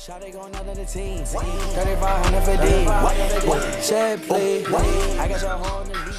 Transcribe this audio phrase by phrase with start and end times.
[0.00, 1.32] Shawty of the teens.
[1.32, 2.84] 3500 for D.
[3.46, 3.84] What?
[3.84, 4.66] Shed, please.
[4.66, 6.16] I got your on the leash.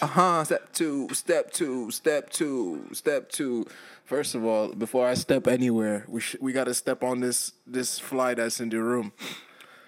[0.00, 0.44] Uh huh.
[0.44, 3.66] Step two, step two, step two, step two.
[4.06, 7.98] First of all, before I step anywhere, we sh- we gotta step on this this
[7.98, 9.12] fly that's in the room.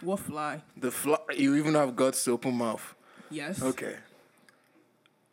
[0.03, 0.63] What fly?
[0.77, 1.19] The fly.
[1.37, 2.95] You even have guts to open mouth.
[3.31, 3.63] Yes.
[3.63, 3.97] Okay.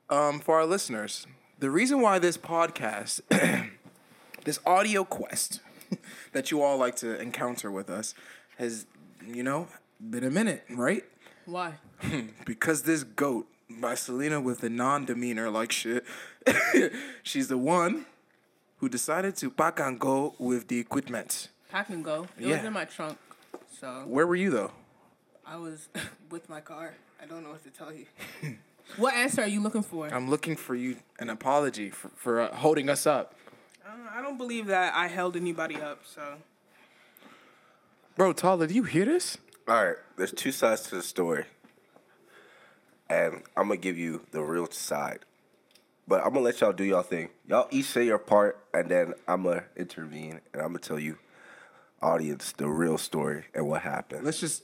[0.09, 1.27] Um, for our listeners,
[1.59, 3.21] the reason why this podcast,
[4.45, 5.61] this audio quest
[6.33, 8.13] that you all like to encounter with us,
[8.57, 8.85] has,
[9.25, 9.67] you know,
[10.09, 11.03] been a minute, right?
[11.45, 11.73] Why?
[12.45, 16.05] because this goat by Selena with a non demeanor like shit,
[17.23, 18.05] she's the one
[18.77, 21.49] who decided to pack and go with the equipment.
[21.71, 22.27] Pack and go.
[22.37, 22.57] It Yeah.
[22.57, 23.17] was in my trunk.
[23.79, 24.71] So Where were you though?
[25.45, 25.89] I was
[26.31, 26.95] with my car.
[27.21, 28.05] I don't know what to tell you.
[28.97, 30.07] what answer are you looking for?
[30.07, 33.35] I'm looking for you an apology for, for uh, holding us up.
[33.85, 36.01] Uh, I don't believe that I held anybody up.
[36.05, 36.37] So
[38.15, 39.37] Bro, Tyler, do you hear this?
[39.67, 41.45] All right, there's two sides to the story,
[43.09, 45.19] and I'm gonna give you the real side.
[46.07, 47.29] But I'm gonna let y'all do y'all thing.
[47.47, 51.17] Y'all each say your part, and then I'm gonna intervene, and I'm gonna tell you,
[52.01, 54.23] audience, the real story and what happened.
[54.23, 54.63] Let's just,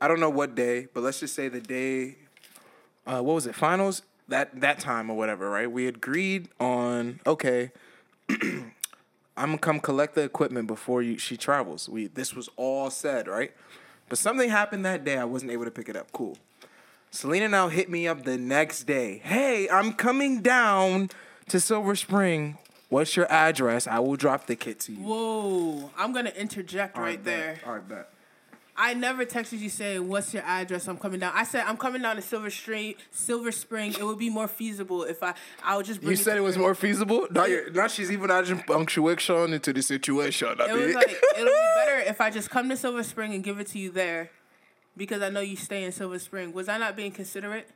[0.00, 2.16] I don't know what day, but let's just say the day,
[3.06, 4.02] uh, what was it, finals?
[4.28, 5.70] That, that time or whatever, right?
[5.70, 7.70] We agreed on, okay,
[8.28, 8.72] I'm
[9.36, 11.88] gonna come collect the equipment before you, she travels.
[11.88, 13.52] We This was all said, right?
[14.08, 15.16] But something happened that day.
[15.16, 16.12] I wasn't able to pick it up.
[16.12, 16.36] Cool.
[17.10, 19.20] Selena now hit me up the next day.
[19.24, 21.10] Hey, I'm coming down
[21.48, 22.58] to Silver Spring.
[22.88, 23.86] What's your address?
[23.86, 24.98] I will drop the kit to you.
[25.02, 27.60] whoa, I'm gonna interject right there.
[27.66, 28.10] All right, bet.
[28.80, 30.86] I never texted you saying what's your address.
[30.86, 31.32] I'm coming down.
[31.34, 32.94] I said I'm coming down to Silver Spring.
[33.10, 33.90] Silver Spring.
[33.92, 36.56] It would be more feasible if I I would just bring You said it was
[36.56, 37.26] more feasible.
[37.32, 40.54] Now, you're, now she's even adding punctuation into the situation.
[40.60, 43.34] I It mean, was like it'll be better if I just come to Silver Spring
[43.34, 44.30] and give it to you there,
[44.96, 46.52] because I know you stay in Silver Spring.
[46.52, 47.68] Was I not being considerate?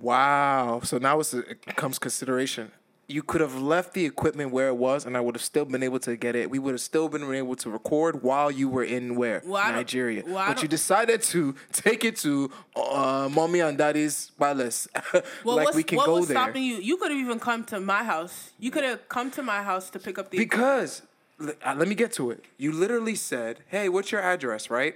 [0.00, 0.80] wow.
[0.84, 2.70] So now it's it comes consideration.
[3.10, 5.82] You could have left the equipment where it was, and I would have still been
[5.82, 6.48] able to get it.
[6.48, 10.22] We would have still been able to record while you were in where Well, Nigeria.
[10.26, 14.86] well, but you decided to take it to uh, mommy and daddy's palace.
[15.44, 16.76] Well, like we can what go was there stopping you?
[16.76, 18.50] You could have even come to my house.
[18.58, 21.02] You could have come to my house to pick up the Because
[21.40, 22.44] l- uh, let me get to it.
[22.58, 24.94] You literally said, "Hey, what's your address?" Right?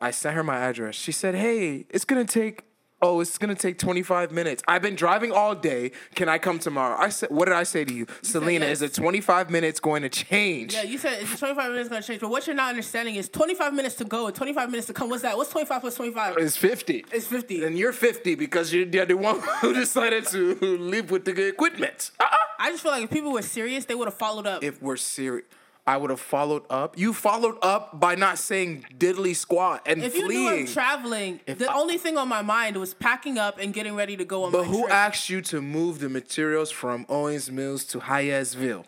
[0.00, 0.94] I sent her my address.
[0.96, 2.64] She said, "Hey, it's gonna take."
[3.04, 4.62] Oh, it's gonna take 25 minutes.
[4.66, 5.92] I've been driving all day.
[6.14, 6.96] Can I come tomorrow?
[6.98, 8.06] I said, what did I say to you?
[8.22, 8.80] Selena, yes.
[8.80, 10.72] is it 25 minutes going to change?
[10.72, 13.28] Yeah, you said it's 25 minutes going to change, but what you're not understanding is
[13.28, 15.10] 25 minutes to go and 25 minutes to come.
[15.10, 15.36] What's that?
[15.36, 16.38] What's 25 plus 25?
[16.38, 17.04] It's 50.
[17.12, 17.64] It's 50.
[17.64, 22.10] And you're 50 because you're the other one who decided to live with the equipment.
[22.18, 22.36] Uh-uh.
[22.58, 24.64] I just feel like if people were serious, they would have followed up.
[24.64, 25.44] if we're serious,
[25.86, 26.96] I would have followed up.
[26.98, 30.48] You followed up by not saying diddly squat and If you knew.
[30.48, 34.16] I'm traveling, the I- only thing on my mind was packing up and getting ready
[34.16, 34.92] to go on but who trip.
[34.94, 38.84] asked you to move the materials from Owings Mills to Hyattsville?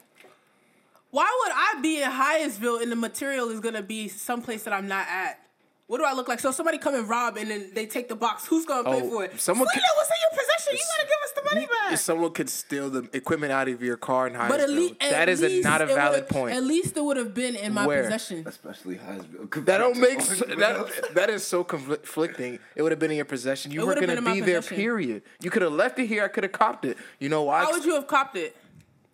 [1.11, 4.89] Why would I be in Hyattsville and the material is gonna be someplace that I'm
[4.89, 5.39] not at?
[5.89, 6.41] What do I look like?
[6.41, 8.45] So somebody come and rob and then they take the box.
[8.47, 9.39] Who's gonna pay Oh, for it?
[9.41, 10.73] someone Selena, could- what's in your possession?
[10.73, 11.93] You gotta give us the money back.
[11.93, 14.95] If someone could steal the equipment out of your car in Hyattsville, but at least
[14.99, 16.57] that is a, not a valid point.
[16.57, 18.03] At least it would have been in my Where?
[18.03, 18.43] possession.
[18.49, 19.65] Especially Hyattsville.
[19.65, 20.93] that don't make s- that.
[21.15, 22.59] That is so conflicting.
[22.75, 23.71] It would have been in your possession.
[23.71, 24.57] You It were would've gonna been in my be there.
[24.59, 24.77] possession.
[24.77, 25.23] Period.
[25.41, 26.25] You could have left it here.
[26.25, 26.99] I could have copped it.
[27.21, 27.63] You know why?
[27.63, 28.57] How would you have copped it?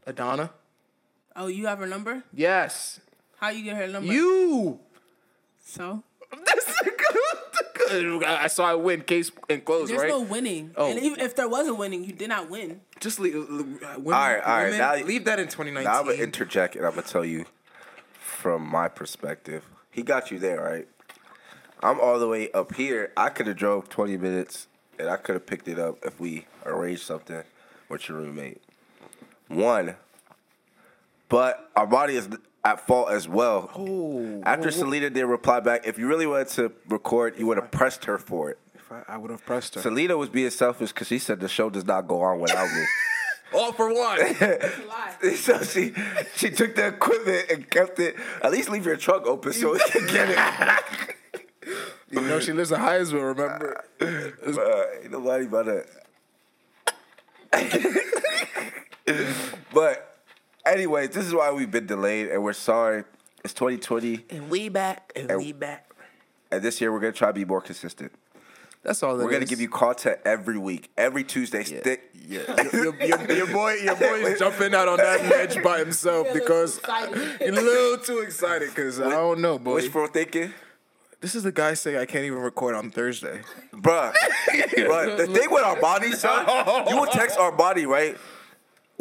[0.06, 0.50] Adana?
[1.36, 2.24] Oh, you have her number?
[2.32, 2.98] Yes.
[3.36, 4.10] How you get her number?
[4.10, 4.80] You.
[5.64, 6.02] So
[7.92, 9.02] I saw I win.
[9.02, 9.88] Case and close.
[9.88, 10.08] there's right?
[10.08, 10.72] no winning.
[10.76, 10.90] Oh.
[10.90, 12.80] And even if there was a winning, you did not win.
[13.00, 13.36] Just leave.
[13.36, 15.84] Uh, women, All right, all right, women, now- leave that in 2019.
[15.84, 17.44] Now I'm gonna interject and I'm gonna tell you
[18.18, 19.64] from my perspective.
[19.90, 20.88] He got you there, right?
[21.82, 23.12] I'm all the way up here.
[23.16, 24.68] I could have drove 20 minutes
[24.98, 27.42] and I could have picked it up if we arranged something
[27.88, 28.62] with your roommate.
[29.48, 29.96] One,
[31.28, 32.28] but our body is
[32.64, 33.70] at fault as well.
[33.74, 37.56] Oh, After well, Selena did reply back, if you really wanted to record, you would
[37.58, 38.58] have pressed her for it.
[38.74, 39.80] if I, I would have pressed her.
[39.80, 42.84] Selena was being selfish because she said the show does not go on without me.
[43.54, 44.18] All for one.
[44.18, 45.12] Lie.
[45.36, 45.92] so she
[46.36, 48.16] she took the equipment and kept it.
[48.42, 51.44] At least leave your trunk open so we can get it.
[52.10, 53.36] you know she lives in Hyattsville.
[53.36, 53.84] Remember?
[54.00, 55.84] uh, ain't nobody about to.
[59.74, 60.11] but
[60.66, 63.04] anyways, this is why we've been delayed, and we're sorry.
[63.44, 64.24] It's 2020.
[64.30, 65.12] And we back.
[65.16, 65.90] And, And- we back.
[66.50, 68.12] and this year we're gonna try to be more consistent.
[68.84, 69.16] That's all.
[69.16, 71.62] We're gonna give you content every week, every Tuesday.
[71.62, 72.10] Stick.
[72.26, 72.40] Yeah,
[72.72, 76.36] your, your, your boy, your boy is jumping out on that ledge by himself You're
[76.36, 76.80] a because
[77.40, 78.68] you're a little too excited.
[78.70, 79.74] Because I don't know, boy.
[79.74, 80.52] Wishful thinking,
[81.20, 83.42] This is the guy saying I can't even record on Thursday.
[83.72, 84.12] bruh.
[84.14, 86.46] bruh, the thing with our body, son,
[86.88, 88.16] you will text our body, right?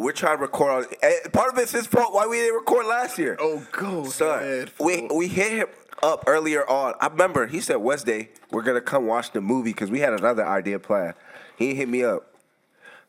[0.02, 0.84] We're trying to record on.
[1.02, 2.12] and eh, Part of it's his fault.
[2.12, 3.36] Why we didn't record last year?
[3.40, 5.66] Oh, go, Son, we we hit him
[6.02, 6.94] up earlier on.
[7.00, 10.46] I remember he said Wednesday we're gonna come watch the movie because we had another
[10.46, 11.14] idea planned.
[11.56, 12.34] He hit me up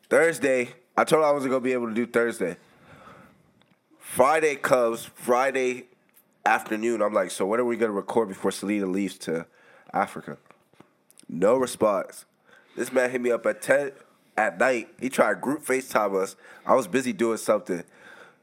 [0.08, 0.70] Thursday.
[0.96, 2.56] I told him I wasn't gonna be able to do Thursday.
[3.98, 5.84] Friday comes Friday
[6.46, 7.02] afternoon.
[7.02, 9.46] I'm like, so when are we gonna record before Selena leaves to
[9.92, 10.36] Africa?
[11.28, 12.26] No response.
[12.76, 13.92] This man hit me up at ten
[14.36, 14.88] at night.
[15.00, 16.36] He tried group FaceTime us.
[16.66, 17.84] I was busy doing something.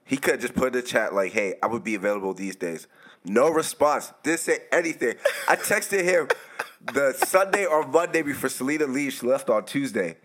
[0.03, 2.87] He could just put in the chat like, "Hey, I would be available these days."
[3.23, 4.11] No response.
[4.23, 5.15] Didn't say anything.
[5.47, 6.27] I texted him
[6.91, 9.15] the Sunday or Monday before Selena leaves.
[9.19, 10.17] She left on Tuesday.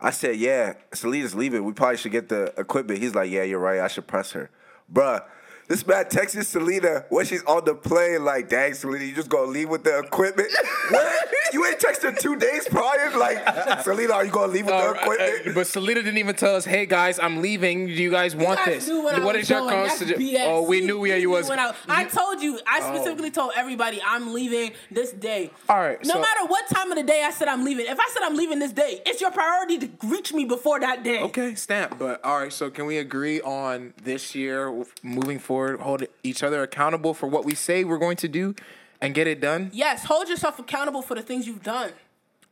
[0.00, 1.64] I said, "Yeah, Selena's leaving.
[1.64, 3.80] We probably should get the equipment." He's like, "Yeah, you're right.
[3.80, 4.50] I should press her,
[4.92, 5.22] Bruh,
[5.68, 9.50] This man texted Selena when she's on the plane, like, "Dang, Selena, you just gonna
[9.50, 10.48] leave with the equipment?
[10.90, 11.28] what?
[11.52, 13.10] You ain't texted her two days prior?
[13.18, 16.34] Like, Selena, are you gonna leave with the Uh, equipment?" uh, but Selena didn't even
[16.36, 17.86] tell us, "Hey guys, I'm leaving.
[17.86, 18.88] Do you guys want guys this?
[18.88, 19.74] knew when I What was is your going.
[19.88, 20.40] Constitution?
[20.44, 21.50] Oh, we knew where you was.
[21.50, 25.50] I, I told you, I specifically told everybody I'm leaving this day.
[25.68, 27.84] All right, No so- matter what time of the day I said I'm leaving.
[27.86, 31.02] If I said I'm leaving this day, it's your priority to reach me before that
[31.02, 31.20] day.
[31.24, 31.98] Okay, stamp.
[31.98, 34.72] But all right, so can we agree on this year
[35.02, 38.54] moving forward, hold each other accountable for what we say we're going to do,
[39.00, 39.70] and get it done?
[39.72, 41.92] Yes, hold yourself accountable for the things you've done.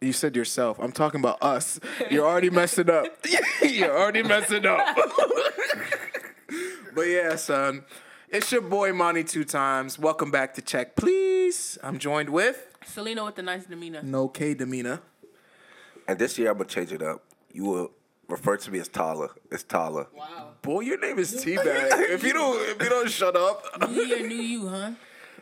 [0.00, 0.78] You said yourself.
[0.78, 1.80] I'm talking about us.
[2.10, 3.06] You're already messing up.
[3.62, 4.96] You're already messing up.
[6.94, 7.84] but yeah, son.
[8.28, 9.98] It's your boy Monty two times.
[9.98, 11.78] Welcome back to Check Please.
[11.82, 14.02] I'm joined with Selena with the nice demeanor.
[14.02, 15.00] No K demeanor.
[16.06, 17.22] And this year I'm gonna change it up.
[17.52, 17.90] You will
[18.28, 19.28] refer to me as Tala.
[19.50, 20.06] It's Tala.
[20.14, 20.50] Wow.
[20.62, 22.10] Boy, your name is Teabag.
[22.10, 23.64] if you don't if you don't shut up.
[23.88, 24.90] New year, new you, huh?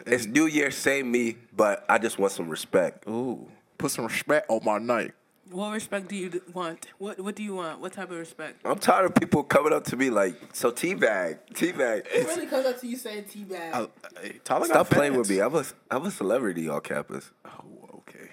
[0.06, 3.08] It's New Year, same me, but I just want some respect.
[3.08, 3.48] Ooh.
[3.78, 5.12] Put some respect on my night.
[5.50, 6.88] What respect do you want?
[6.98, 7.80] What What do you want?
[7.80, 8.60] What type of respect?
[8.64, 12.06] I'm tired of people coming up to me like, so teabag, teabag.
[12.12, 13.72] It really comes up to you saying teabag.
[13.72, 13.86] Uh,
[14.20, 15.28] hey, Tyler Stop playing fans.
[15.28, 15.42] with me.
[15.42, 17.30] I'm a, I'm a celebrity on campus.
[17.44, 18.30] Oh, okay.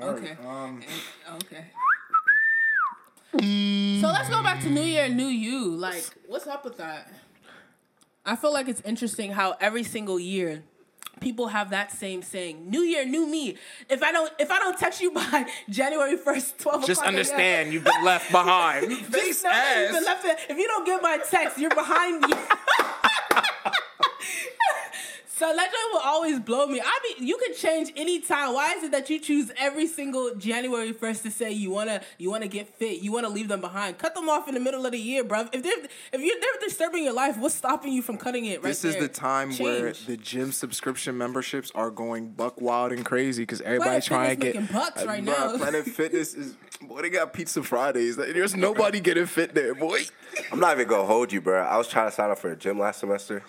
[0.00, 0.36] Okay.
[0.46, 0.80] Um
[1.34, 1.64] okay.
[3.40, 5.70] So let's go back to New Year, New You.
[5.70, 7.10] Like, what's up with that?
[8.26, 10.62] I feel like it's interesting how every single year
[11.20, 13.56] people have that same saying, "New Year, new me."
[13.88, 17.72] If I don't, if I don't text you by January first, twelve Just o'clock, understand
[17.72, 18.90] you've been left behind.
[18.90, 20.50] Just Face know that you've been left.
[20.50, 22.32] If you don't get my text, you're behind me.
[25.42, 26.80] So that joke will always blow me.
[26.80, 28.54] I mean, you can change any time.
[28.54, 32.30] Why is it that you choose every single January first to say you wanna you
[32.30, 33.98] wanna get fit, you wanna leave them behind?
[33.98, 35.48] Cut them off in the middle of the year, bro.
[35.52, 35.72] If they're
[36.12, 38.62] if you're they're disturbing your life, what's stopping you from cutting it?
[38.62, 39.02] Right This is there?
[39.02, 44.06] the time where the gym subscription memberships are going buck wild and crazy because everybody's
[44.06, 45.56] trying to Fitness get making bucks uh, right Bruh, now.
[45.56, 48.14] Planet Fitness is boy, they got Pizza Fridays.
[48.14, 50.02] There's nobody getting fit there, boy.
[50.52, 51.62] I'm not even gonna hold you, bro.
[51.64, 53.42] I was trying to sign up for a gym last semester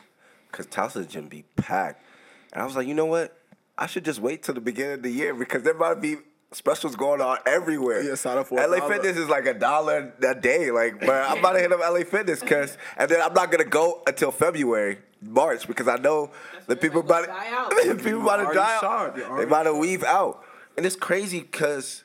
[0.53, 2.05] because Tulsa's gym be packed,
[2.53, 3.35] and I was like, you know what?
[3.77, 6.17] I should just wait till the beginning of the year because there might be
[6.51, 8.03] specials going on everywhere.
[8.03, 8.93] Yeah, sign up for LA dollar.
[8.93, 12.03] Fitness is like a dollar a day, like, but I'm about to hit up LA
[12.03, 16.31] Fitness because, and then I'm not gonna go until February, March because I know
[16.67, 17.71] the people when they about die out.
[17.83, 19.15] to people about to die saw out.
[19.15, 20.43] They already about to weave out,
[20.77, 22.03] and it's crazy because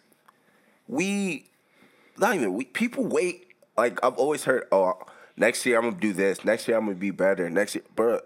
[0.86, 1.50] we
[2.16, 3.46] not even we people wait.
[3.76, 4.94] Like I've always heard, oh,
[5.36, 6.44] next year I'm gonna do this.
[6.44, 7.48] Next year I'm gonna be better.
[7.50, 8.20] Next year, bro,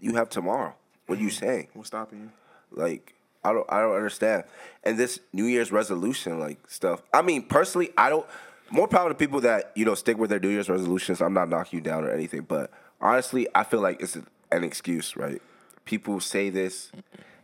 [0.00, 0.74] you have tomorrow.
[1.06, 1.68] What are you saying?
[1.74, 2.30] What's stopping you?
[2.70, 3.14] Like
[3.44, 4.44] I don't, I don't understand.
[4.82, 7.02] And this New Year's resolution, like stuff.
[7.12, 8.26] I mean, personally, I don't.
[8.70, 11.20] More power to people that you know stick with their New Year's resolutions.
[11.20, 14.16] I'm not knocking you down or anything, but honestly, I feel like it's
[14.50, 15.40] an excuse, right?
[15.84, 16.90] People say this,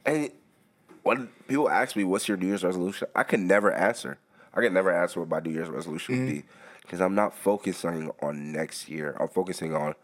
[0.07, 0.31] and
[1.03, 4.19] when people ask me, "What's your New Year's resolution?" I can never answer.
[4.55, 6.41] I can never answer what my New Year's resolution would mm-hmm.
[6.41, 6.45] be
[6.83, 9.15] because I'm not focusing on next year.
[9.21, 9.95] I'm focusing on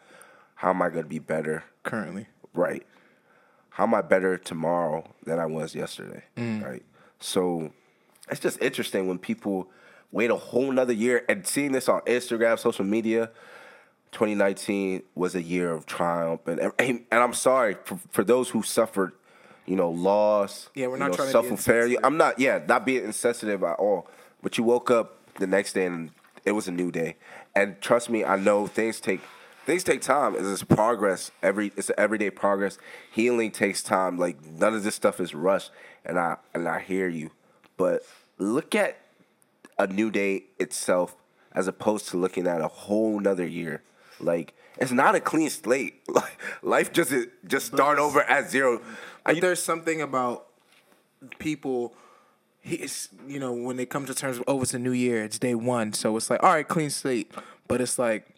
[0.56, 2.26] how am I going to be better Currently.
[2.54, 2.84] right?
[3.70, 6.25] How am I better tomorrow than I was yesterday?
[6.36, 6.64] Mm.
[6.64, 6.82] Right.
[7.20, 7.72] So
[8.30, 9.68] it's just interesting when people
[10.12, 13.30] wait a whole nother year and seeing this on Instagram, social media.
[14.12, 19.12] 2019 was a year of triumph, and and, I'm sorry for, for those who suffered,
[19.66, 20.70] you know, loss.
[20.75, 21.98] Yeah, we're not know, trying to be self-fulfilling.
[22.02, 24.08] I'm not, yeah, not being insensitive at all.
[24.42, 26.12] But you woke up the next day and
[26.46, 27.16] it was a new day.
[27.54, 29.20] And trust me, I know things take
[29.66, 30.35] things take time.
[30.35, 31.30] It's just progress.
[31.42, 32.78] Every it's an everyday progress.
[33.11, 34.16] Healing takes time.
[34.16, 35.70] Like none of this stuff is rushed.
[36.04, 37.32] And I and I hear you,
[37.76, 38.02] but
[38.38, 38.99] look at
[39.78, 41.16] a new day itself
[41.52, 43.82] as opposed to looking at a whole nother year.
[44.20, 46.00] Like it's not a clean slate.
[46.08, 47.12] Like life just
[47.46, 48.80] just start over at zero.
[49.25, 50.46] But there's something about
[51.38, 51.94] people.
[52.61, 55.38] He's, you know, when they come to terms with, oh, it's a new year, it's
[55.38, 57.30] day one, so it's like, all right, clean slate.
[57.68, 58.35] But it's like,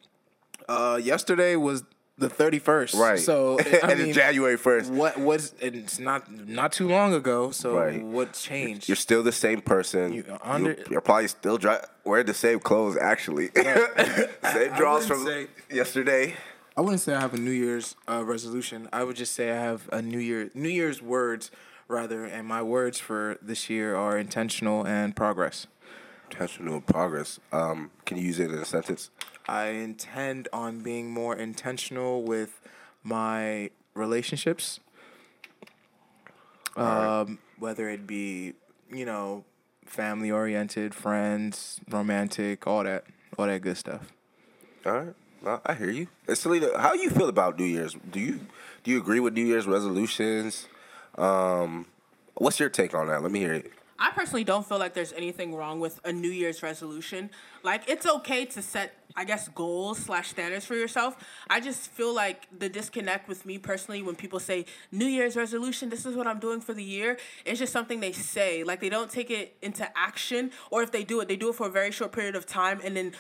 [0.69, 1.83] uh, yesterday was
[2.19, 3.19] the 31st, Right.
[3.21, 4.91] So I and mean, it's January first.
[4.91, 5.55] What was?
[5.63, 7.53] and It's not not too long ago.
[7.53, 8.03] So Right.
[8.03, 8.89] what changed?
[8.89, 10.13] You're still the same person.
[10.13, 12.97] You- under- are probably still dry, wearing the same clothes.
[12.97, 16.35] Actually, same draws from say- yesterday.
[16.77, 18.89] I wouldn't say I have a New Year's uh, resolution.
[18.93, 21.51] I would just say I have a New Year New Year's words
[21.89, 25.67] rather, and my words for this year are intentional and progress.
[26.31, 27.41] Intentional progress.
[27.53, 29.11] Um, can you use it in a sentence?
[29.49, 32.61] I intend on being more intentional with
[33.03, 34.81] my relationships.
[36.77, 38.55] Um, whether it be,
[38.93, 39.45] you know,
[39.85, 43.05] family oriented, friends, romantic, all that,
[43.37, 44.13] all that good stuff.
[44.87, 45.15] All right.
[45.43, 46.09] Well, I hear you.
[46.27, 47.97] And Selena, how do you feel about New Year's?
[48.11, 48.41] Do you
[48.85, 50.69] do you agree with New Year's resolutions?
[51.17, 51.87] Um,
[52.35, 53.23] what's your take on that?
[53.23, 53.73] Let me hear it.
[54.01, 57.31] I personally don't feel like there's anything wrong with a New Year's resolution.
[57.65, 61.17] Like it's okay to set, I guess, goals slash standards for yourself.
[61.51, 65.89] I just feel like the disconnect with me personally when people say New Year's resolution,
[65.89, 67.19] this is what I'm doing for the year.
[67.45, 68.63] It's just something they say.
[68.63, 71.57] Like they don't take it into action, or if they do it, they do it
[71.57, 73.13] for a very short period of time and then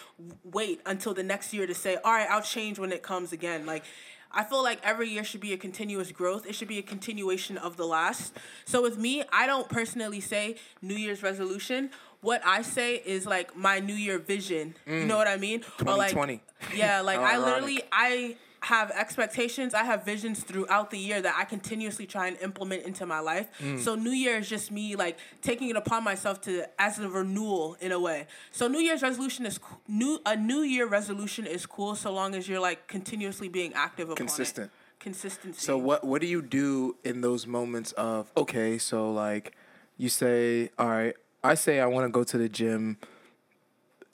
[0.44, 3.66] wait until the next year to say, all right, I'll change when it comes again.
[3.66, 3.84] Like.
[4.30, 6.46] I feel like every year should be a continuous growth.
[6.46, 8.34] It should be a continuation of the last.
[8.64, 11.90] So with me, I don't personally say New Year's resolution.
[12.20, 14.74] What I say is like my New Year vision.
[14.86, 15.06] You mm.
[15.06, 15.64] know what I mean?
[15.86, 16.40] Or like 2020.
[16.76, 19.74] yeah, like I literally I have expectations.
[19.74, 23.48] I have visions throughout the year that I continuously try and implement into my life.
[23.60, 23.78] Mm.
[23.78, 27.76] So New Year is just me like taking it upon myself to as a renewal
[27.80, 28.26] in a way.
[28.50, 30.20] So New Year's resolution is new.
[30.26, 34.16] A New Year resolution is cool so long as you're like continuously being active upon
[34.16, 34.66] Consistent.
[34.66, 35.00] it.
[35.00, 35.60] Consistency.
[35.60, 39.54] So what what do you do in those moments of okay, so like
[39.96, 42.98] you say, all right, I say I want to go to the gym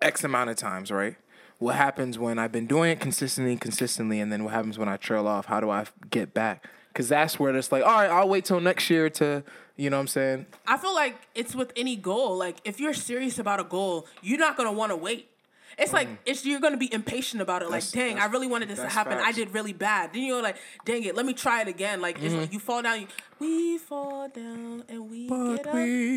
[0.03, 1.17] X amount of times, right?
[1.64, 4.99] What happens when I've been doing it consistently, consistently, and then what happens when I
[4.99, 5.47] trail off?
[5.47, 6.68] How do I get back?
[6.88, 9.42] Because that's where it's like, all right, I'll wait till next year to,
[9.75, 10.47] you know what I'm saying?
[10.66, 12.37] I feel like it's with any goal.
[12.37, 15.30] Like if you're serious about a goal, you're not gonna want to wait.
[15.78, 17.71] It's like it's you're gonna be impatient about it.
[17.71, 17.92] Like, Mm.
[17.92, 19.18] Dang, I really wanted this to that's happen.
[19.18, 20.12] I did really bad.
[20.12, 22.02] Then you're like, dang it, let me try it again.
[22.02, 23.06] Like it's like you fall down, you,
[23.41, 25.75] we fall down and we get up.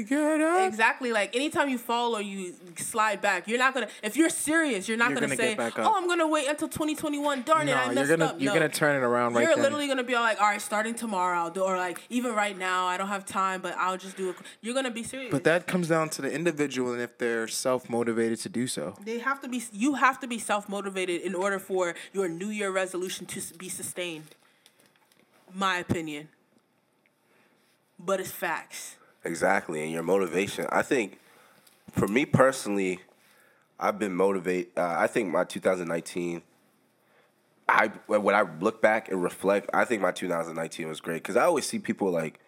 [0.09, 0.67] get up.
[0.67, 1.11] Exactly.
[1.11, 3.87] Like anytime you fall or you slide back, you're not gonna.
[4.03, 5.85] If you're serious, you're not You're gonna, gonna say, get back up.
[5.91, 8.41] "Oh, I'm gonna wait until 2021." Darn it, No, I you're gonna up.
[8.41, 8.59] you're No.
[8.59, 9.63] gonna turn it around right You're then.
[9.63, 12.57] literally gonna be all like, all right, starting tomorrow, I'll do, or like even right
[12.57, 14.35] now, I don't have time, but I'll just do it.
[14.61, 15.31] You're gonna be serious.
[15.31, 18.95] but that comes down to the individual and if they're self motivated to do so.
[19.03, 19.63] they have to be.
[19.71, 23.69] You have to be self motivated in order for your New Year resolution to be
[23.69, 24.35] sustained.
[25.53, 26.29] My opinion.
[27.99, 28.95] But it's facts.
[29.23, 30.67] Exactly, and your motivation.
[30.69, 31.19] I think,
[31.91, 32.99] for me personally,
[33.79, 34.71] I've been motivated.
[34.77, 36.41] Uh, I think my 2019.
[37.69, 41.43] I when I look back and reflect, I think my 2019 was great because I
[41.43, 42.39] always see people like,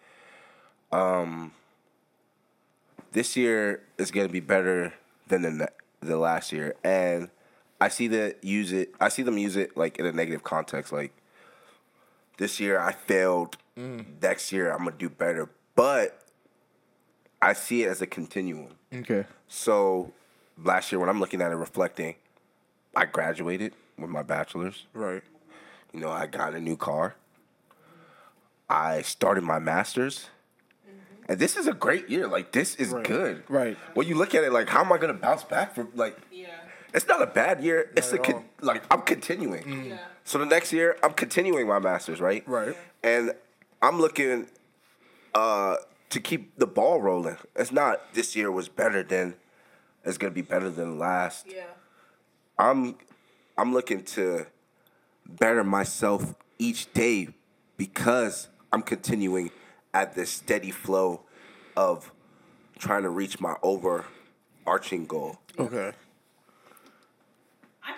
[0.92, 1.52] um,
[3.12, 4.94] this year is gonna be better
[5.28, 5.68] than the
[6.00, 7.28] the last year, and
[7.80, 8.94] I see that use it.
[8.98, 11.12] I see them use it like in a negative context, like
[12.38, 13.58] this year I failed.
[14.22, 16.22] Next year I'm gonna do better, but
[17.40, 18.68] I see it as a continuum.
[18.94, 19.24] Okay.
[19.48, 20.12] So
[20.62, 22.16] last year when I'm looking at it, reflecting,
[22.94, 24.86] I graduated with my bachelor's.
[24.92, 25.22] Right.
[25.92, 27.14] You know, I got a new car.
[28.68, 30.28] I started my master's.
[30.86, 31.32] Mm-hmm.
[31.32, 32.26] And this is a great year.
[32.26, 33.04] Like this is Right.
[33.04, 33.42] good.
[33.48, 33.76] Right.
[33.94, 36.16] When you look at it, like, how am I gonna bounce back from like?
[36.30, 36.48] Yeah.
[36.92, 37.90] It's not a bad year.
[37.96, 39.86] It's a con- like I'm continuing.
[39.86, 39.98] Yeah.
[40.24, 42.46] So the next year, I'm continuing my masters, right?
[42.46, 42.76] Right.
[43.02, 43.32] And
[43.82, 44.46] I'm looking
[45.34, 45.76] uh,
[46.10, 47.36] to keep the ball rolling.
[47.56, 49.34] It's not this year was better than.
[50.04, 51.46] It's gonna be better than last.
[51.48, 51.64] Yeah.
[52.58, 52.96] I'm
[53.58, 54.46] I'm looking to
[55.26, 57.28] better myself each day
[57.76, 59.50] because I'm continuing
[59.92, 61.22] at this steady flow
[61.76, 62.12] of
[62.78, 65.38] trying to reach my overarching goal.
[65.58, 65.92] Okay.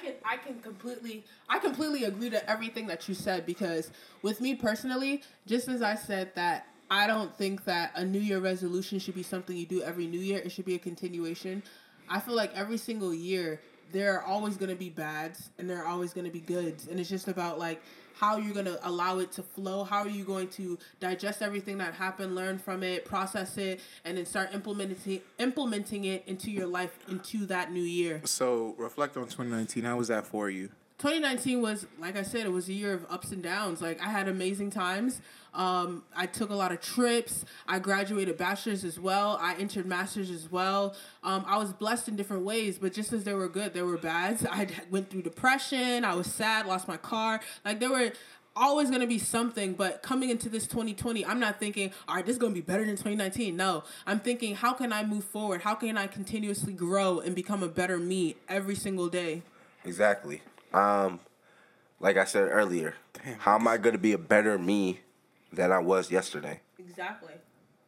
[0.02, 3.90] Can I can completely I completely agree to everything that you said because
[4.22, 8.40] with me personally, just as I said that I don't think that a New Year
[8.40, 10.40] resolution should be something you do every New Year.
[10.44, 11.62] It should be a continuation.
[12.08, 13.60] I feel like every single year
[13.90, 16.86] there are always going to be bads and there are always going to be goods
[16.88, 17.82] and it's just about like
[18.14, 21.78] how you're going to allow it to flow how are you going to digest everything
[21.78, 26.66] that happened learn from it process it and then start implementing implementing it into your
[26.66, 29.84] life into that new year So reflect on 2019.
[29.84, 30.70] How was that for you?
[31.02, 33.82] 2019 was like i said it was a year of ups and downs.
[33.82, 35.20] Like i had amazing times.
[35.52, 37.44] Um, i took a lot of trips.
[37.66, 39.36] I graduated bachelor's as well.
[39.42, 40.94] I entered master's as well.
[41.24, 43.98] Um, i was blessed in different ways but just as there were good there were
[43.98, 46.04] bads i went through depression.
[46.04, 47.40] I was sad lost my car.
[47.64, 48.12] Like there were
[48.54, 52.26] always going to be something but coming into this 2020 i'm not thinking all right
[52.26, 55.24] this is going to be better than 2019 no i'm thinking how can i move
[55.24, 55.62] forward?
[55.62, 59.42] How can i continuously grow and become a better me every single day?
[59.84, 60.42] Exactly.
[60.72, 61.20] Um,
[62.00, 62.94] like I said earlier,
[63.38, 65.00] how am I gonna be a better me
[65.52, 66.60] than I was yesterday?
[66.78, 67.34] exactly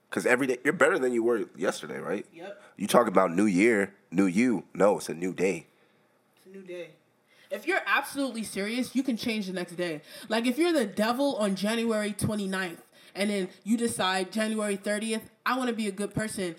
[0.09, 2.26] Because every day you're better than you were yesterday, right?
[2.33, 2.62] Yep.
[2.76, 4.64] You talk about new year, new you.
[4.73, 5.67] No, it's a new day.
[6.37, 6.91] It's a new day.
[7.50, 10.00] If you're absolutely serious, you can change the next day.
[10.29, 12.79] Like if you're the devil on January 29th
[13.14, 16.57] and then you decide January 30th, I want to be a good person.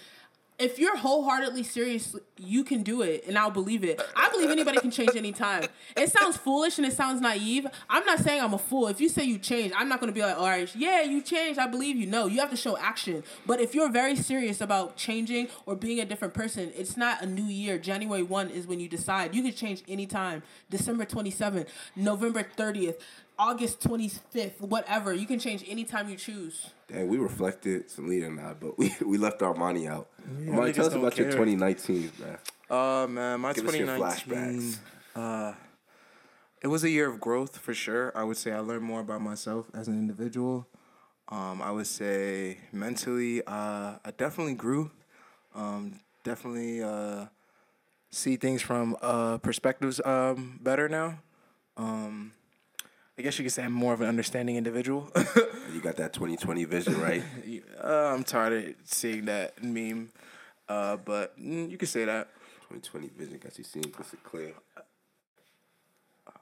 [0.57, 4.01] If you're wholeheartedly serious, you can do it, and I'll believe it.
[4.15, 5.65] I believe anybody can change anytime.
[5.97, 7.67] It sounds foolish and it sounds naive.
[7.89, 8.87] I'm not saying I'm a fool.
[8.87, 11.59] If you say you change, I'm not gonna be like, all right, yeah, you changed.
[11.59, 12.05] I believe you.
[12.05, 13.23] No, you have to show action.
[13.45, 17.25] But if you're very serious about changing or being a different person, it's not a
[17.25, 17.77] new year.
[17.77, 19.35] January 1 is when you decide.
[19.35, 20.41] You can change anytime.
[20.69, 22.95] December 27th, November 30th,
[23.37, 25.13] August 25th, whatever.
[25.13, 26.69] You can change anytime you choose.
[26.87, 30.07] Dang, we reflected some leader now, but we, we left our money out.
[30.25, 32.37] Money, niggas tell us don't about your 2019, man.
[32.69, 34.73] Uh man, my Give 2019.
[35.15, 35.53] Uh,
[36.61, 38.11] it was a year of growth for sure.
[38.17, 40.67] I would say I learned more about myself as an individual.
[41.29, 44.91] Um, I would say mentally, uh, I definitely grew.
[45.53, 47.25] Um, definitely uh,
[48.09, 51.19] see things from uh, perspectives um, better now.
[51.77, 52.33] Um,
[53.17, 55.09] I guess you could say I'm more of an understanding individual.
[55.73, 57.21] You got that 2020 vision, right?
[57.83, 60.07] uh, I'm tired of seeing that meme,
[60.69, 62.29] uh, but mm, you could say that.
[62.69, 64.53] 2020 vision got you seeing crystal clear.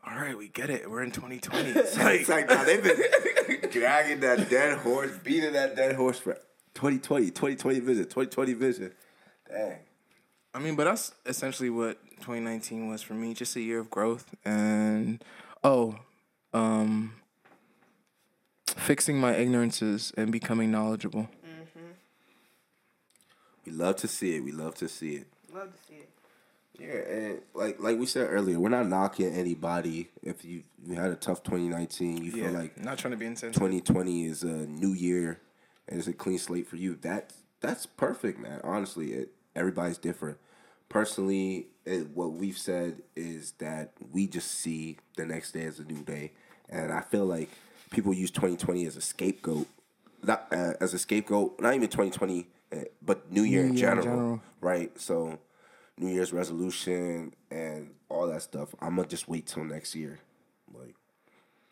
[0.05, 0.87] All right, we get it.
[0.89, 1.69] We're in 2020.
[1.79, 6.19] It's like- It's like now they've been dragging that dead horse, beating that dead horse
[6.19, 6.35] for
[6.75, 8.91] 2020, 2020 vision, 2020 vision.
[9.49, 9.77] Dang.
[10.53, 13.33] I mean, but that's essentially what 2019 was for me.
[13.33, 15.23] Just a year of growth and
[15.63, 15.95] oh,
[16.53, 17.13] um,
[18.65, 21.29] fixing my ignorances and becoming knowledgeable.
[23.65, 24.43] We love to see it.
[24.43, 25.27] We love to see it.
[25.53, 26.09] Love to see it.
[26.79, 30.09] Yeah, and like like we said earlier, we're not knocking anybody.
[30.21, 33.25] If you, you had a tough 2019, you Yeah, feel like not trying to be
[33.27, 33.53] insensitive.
[33.61, 35.39] 2020 is a new year
[35.87, 36.95] and it's a clean slate for you.
[37.01, 38.59] That that's perfect, man.
[38.63, 40.39] Honestly, it, everybody's different.
[40.89, 45.83] Personally, it, what we've said is that we just see the next day as a
[45.83, 46.31] new day,
[46.73, 47.49] and I feel like
[47.91, 49.67] people use 2020 as a scapegoat,
[50.23, 51.59] not uh, as a scapegoat.
[51.59, 54.41] Not even 2020, uh, but New Year, New in, Year in general, general.
[54.59, 54.99] right?
[54.99, 55.39] So,
[55.97, 58.73] New Year's resolution and all that stuff.
[58.81, 60.19] I'm gonna just wait till next year,
[60.73, 60.95] like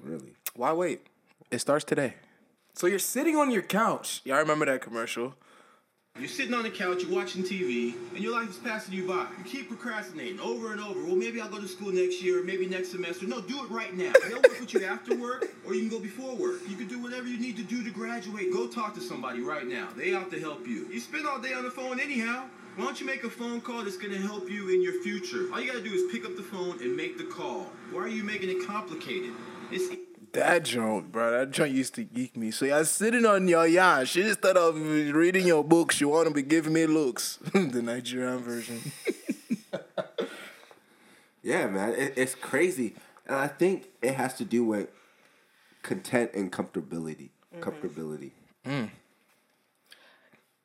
[0.01, 0.35] really.
[0.55, 1.07] Why wait?
[1.49, 2.13] It starts today.
[2.73, 4.21] So you're sitting on your couch.
[4.23, 5.35] Y'all remember that commercial?
[6.21, 9.25] You're sitting on the couch, you're watching TV, and your life is passing you by.
[9.39, 11.03] You keep procrastinating over and over.
[11.03, 13.25] Well, maybe I'll go to school next year, or maybe next semester.
[13.25, 14.13] No, do it right now.
[14.29, 16.59] They'll work with you after work, or you can go before work.
[16.67, 18.53] You can do whatever you need to do to graduate.
[18.53, 19.87] Go talk to somebody right now.
[19.97, 20.87] They out to help you.
[20.91, 22.45] You spend all day on the phone anyhow.
[22.75, 25.51] Why don't you make a phone call that's gonna help you in your future?
[25.51, 27.71] All you gotta do is pick up the phone and make the call.
[27.91, 29.31] Why are you making it complicated?
[29.71, 29.89] It's
[30.33, 31.31] That joint, bro.
[31.31, 32.51] That joint used to geek me.
[32.51, 34.07] So y'all sitting on your yacht.
[34.07, 37.37] She instead of reading your books, you want to be giving me looks.
[37.53, 38.79] the Nigerian version.
[41.43, 42.93] Yeah, man, it, it's crazy,
[43.25, 44.89] and I think it has to do with
[45.81, 47.29] content and comfortability.
[47.55, 47.61] Mm-hmm.
[47.61, 48.31] Comfortability.
[48.65, 48.89] Mm.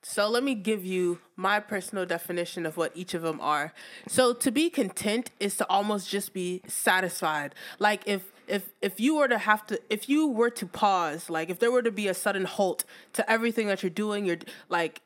[0.02, 3.72] So let me give you my personal definition of what each of them are.
[4.06, 7.54] So to be content is to almost just be satisfied.
[7.80, 11.50] Like if if if you were to have to if you were to pause, like
[11.50, 15.02] if there were to be a sudden halt to everything that you're doing, you're like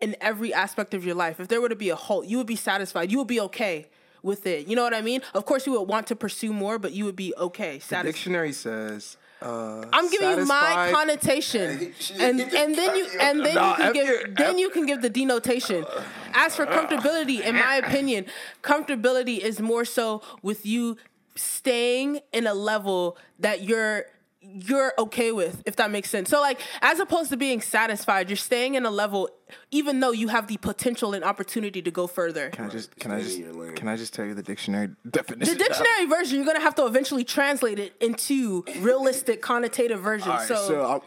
[0.00, 2.46] in every aspect of your life, if there were to be a halt, you would
[2.46, 3.10] be satisfied.
[3.12, 3.88] You would be okay
[4.22, 4.66] with it.
[4.66, 5.20] You know what I mean?
[5.34, 7.78] Of course you would want to pursue more, but you would be okay.
[7.78, 9.16] The dictionary says.
[9.42, 13.18] Uh, I'm giving you my connotation, and and then you you.
[13.20, 15.86] and then Nah, you can F give your- then you can give the denotation.
[16.34, 18.26] As for comfortability, in my opinion,
[18.62, 20.98] comfortability is more so with you
[21.34, 24.04] staying in a level that you're
[24.42, 26.30] you're okay with, if that makes sense.
[26.30, 29.28] So like as opposed to being satisfied, you're staying in a level
[29.70, 32.48] even though you have the potential and opportunity to go further.
[32.50, 33.74] Can I just can I just in your lane.
[33.74, 36.86] can I just tell you the dictionary definition The dictionary version, you're gonna have to
[36.86, 41.04] eventually translate it into realistic connotative version All right, so, so, I'll-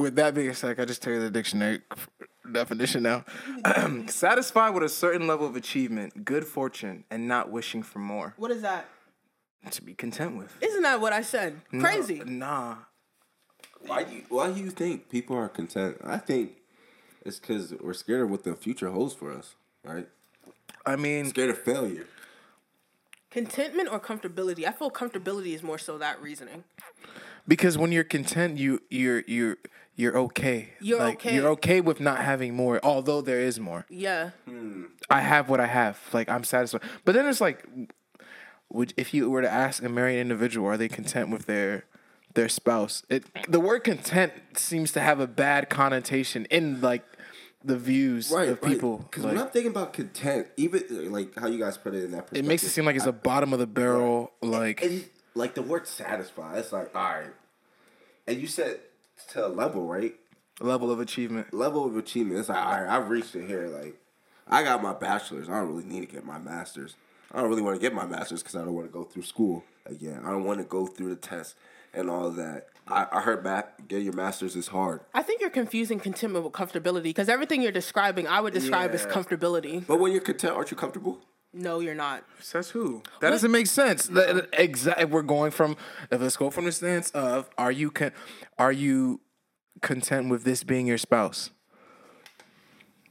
[0.00, 1.80] with that being said, I just tell you the dictionary
[2.52, 3.24] definition now.
[4.08, 8.34] Satisfied with a certain level of achievement, good fortune, and not wishing for more.
[8.36, 8.86] what is that?
[9.70, 10.54] To be content with.
[10.62, 11.60] Isn't that what I said?
[11.80, 12.22] Crazy.
[12.24, 12.76] Nah.
[13.86, 15.98] Why do you, why do you think people are content?
[16.04, 16.52] I think
[17.24, 20.08] it's because we're scared of what the future holds for us, right?
[20.84, 22.06] I mean, Scared of failure.
[23.30, 24.64] Contentment or comfortability?
[24.66, 26.64] I feel comfortability is more so that reasoning.
[27.46, 29.56] because when you're content, you you're you're
[29.96, 30.70] you're okay.
[30.80, 31.34] You're like, okay.
[31.34, 33.84] You're okay with not having more, although there is more.
[33.88, 34.30] Yeah.
[34.46, 34.84] Hmm.
[35.10, 35.98] I have what I have.
[36.12, 36.82] Like I'm satisfied.
[37.04, 37.64] But then it's like,
[38.76, 41.84] would if you were to ask a married individual, are they content with their
[42.34, 43.02] their spouse?
[43.08, 47.04] It the word content seems to have a bad connotation in like
[47.64, 48.98] the views of people.
[48.98, 52.12] Because Like, when I'm thinking about content, even like how you guys put it in
[52.12, 54.32] that it makes it seem like it's a bottom of the barrel.
[54.40, 56.58] Like and like the word satisfied.
[56.58, 57.32] It's like all right,
[58.26, 58.80] and you said
[59.32, 60.14] to a level, right?
[60.60, 61.52] level of achievement.
[61.52, 62.40] Level of achievement.
[62.40, 63.68] It's like all right, I've reached it here.
[63.68, 63.96] Like
[64.46, 65.48] I got my bachelor's.
[65.48, 66.94] I don't really need to get my master's.
[67.32, 69.22] I don't really want to get my master's because I don't want to go through
[69.22, 70.22] school again.
[70.24, 71.56] I don't want to go through the test
[71.92, 72.68] and all of that.
[72.88, 75.00] I, I heard back getting your master's is hard.
[75.12, 79.06] I think you're confusing contentment with comfortability because everything you're describing, I would describe as
[79.06, 79.84] comfortability.
[79.86, 81.18] But when you're content, aren't you comfortable?
[81.52, 82.22] No, you're not.
[82.40, 83.02] Says who?
[83.20, 84.10] That doesn't make sense.
[84.52, 85.06] Exactly.
[85.06, 85.76] We're going from.
[86.10, 88.12] If let's go from the stance of are you con-
[88.58, 89.20] are you
[89.80, 91.50] content with this being your spouse?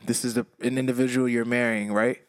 [0.06, 2.20] This is the, an individual you're marrying, right?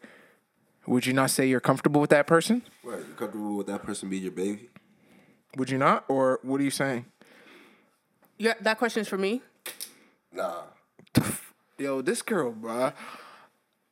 [0.87, 2.61] Would you not say you're comfortable with that person?
[2.81, 4.69] Right, you comfortable with that person being your baby?
[5.57, 6.05] Would you not?
[6.07, 7.05] Or what are you saying?
[8.37, 9.41] You're, that question is for me.
[10.31, 10.61] Nah.
[11.77, 12.93] Yo, this girl, bruh.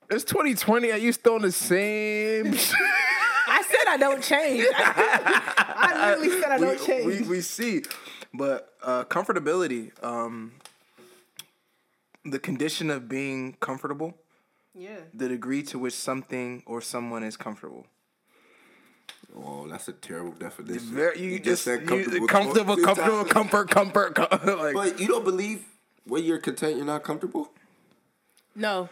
[0.09, 2.47] It's 2020 Are you still in the same.
[3.47, 4.65] I said I don't change.
[4.73, 7.05] I literally said I don't we, change.
[7.05, 7.83] we, we see.
[8.33, 10.53] But uh, comfortability, um,
[12.23, 14.15] the condition of being comfortable,
[14.75, 14.97] yeah.
[15.13, 17.85] the degree to which something or someone is comfortable.
[19.35, 20.87] Oh, that's a terrible definition.
[20.93, 22.85] Very, you, just said you, comfortable uh, comfortable, twice.
[22.85, 24.17] comfortable, comfort, comfort,
[24.57, 25.65] like But you don't believe
[26.05, 27.51] when you're content, you're not comfortable?
[28.55, 28.89] No.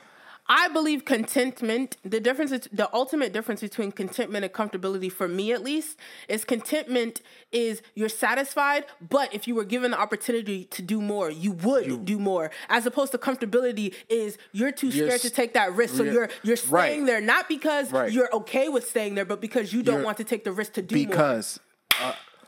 [0.50, 5.54] I believe contentment, the difference is the ultimate difference between contentment and comfortability for me
[5.54, 7.22] at least is contentment
[7.54, 12.04] is you're satisfied, but if you were given the opportunity to do more, you would
[12.04, 12.52] do more.
[12.68, 15.96] As opposed to comfortability is you're too You're scared to take that risk.
[15.96, 16.90] So you're- you're you're right.
[16.92, 18.12] staying there not because Right.
[18.12, 20.74] you're okay with staying there, but because you don't You're- want to take the risk
[20.74, 21.06] to do more.
[21.08, 21.60] because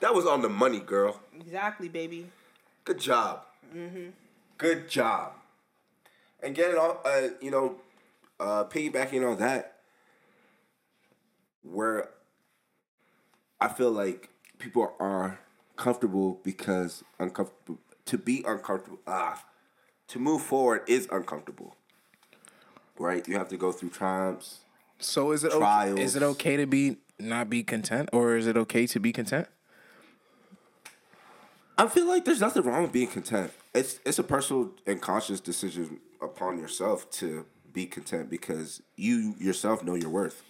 [0.02, 1.22] That was on the money, girl.
[1.40, 2.30] Exactly, baby.
[2.84, 3.46] Good job.
[4.58, 5.32] Good job.
[6.44, 7.78] And getting all, uh, you know,
[8.40, 9.78] uh, piggybacking on that,
[11.64, 12.10] where
[13.60, 15.40] I feel like people are
[15.76, 17.80] comfortable because uncomfortable.
[18.06, 19.44] To be uncomfortable, ah,
[20.10, 21.76] to move forward is uncomfortable.
[23.00, 23.28] Right?
[23.28, 24.60] You have to go through triumphs.
[25.00, 28.58] so is it okay, is it okay to be not be content or is it
[28.58, 29.48] okay to be content?
[31.78, 33.52] I feel like there's nothing wrong with being content.
[33.74, 37.46] It's it's a personal and conscious decision upon yourself to
[37.76, 40.42] be content because you yourself know your worth.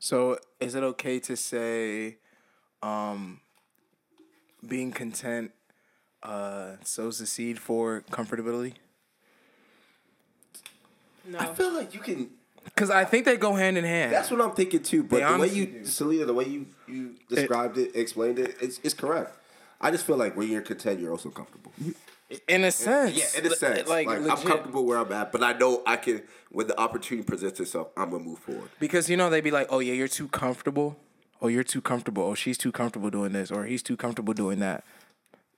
[0.00, 2.16] So is it okay to say
[2.82, 3.40] um
[4.66, 5.52] being content
[6.22, 8.74] uh sows the seed for comfortability?
[11.28, 11.38] No.
[11.38, 12.30] I feel like you can.
[12.64, 14.12] Because I think they go hand in hand.
[14.12, 15.02] That's what I'm thinking too.
[15.02, 15.84] But They the way honestly you, do.
[15.84, 19.36] Selena, the way you you described it, explained it, it's it's correct.
[19.80, 21.72] I just feel like when you're content, you're also comfortable.
[22.48, 23.16] In a sense.
[23.16, 26.22] Yeah, in a sense, like, I'm comfortable where I'm at, but I know I can.
[26.50, 28.70] When the opportunity presents itself, I'm gonna move forward.
[28.78, 30.98] Because you know they'd be like, "Oh yeah, you're too comfortable.
[31.40, 32.24] Oh, you're too comfortable.
[32.24, 34.84] Oh, she's too comfortable doing this, or he's too comfortable doing that."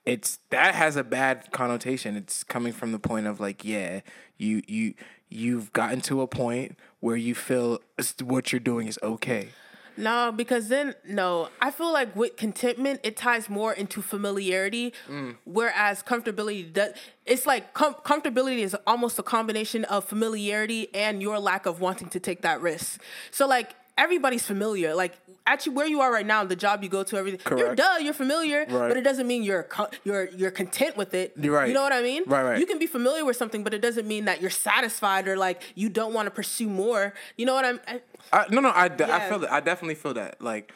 [0.04, 2.16] It's that has a bad connotation.
[2.16, 4.00] It's coming from the point of like, yeah,
[4.36, 4.94] you you
[5.28, 7.80] you've gotten to a point where you feel
[8.22, 9.48] what you're doing is okay.
[9.96, 15.36] No, because then no, I feel like with contentment it ties more into familiarity, mm.
[15.44, 16.94] whereas comfortability does.
[17.26, 22.08] It's like com- comfortability is almost a combination of familiarity and your lack of wanting
[22.10, 23.00] to take that risk.
[23.30, 25.14] So like everybody's familiar, like
[25.46, 27.40] actually where you are right now, the job you go to, everything.
[27.40, 27.60] Correct.
[27.60, 28.88] You're duh, you're familiar, Right.
[28.88, 31.32] but it doesn't mean you're co- you're you're content with it.
[31.40, 31.68] You're right.
[31.68, 32.22] You know what I mean?
[32.26, 32.58] Right, right.
[32.60, 35.62] You can be familiar with something, but it doesn't mean that you're satisfied or like
[35.74, 37.14] you don't want to pursue more.
[37.36, 37.80] You know what I'm?
[37.86, 38.00] I,
[38.32, 39.52] I, no, no, I, de- I feel that.
[39.52, 40.40] I definitely feel that.
[40.40, 40.72] Like,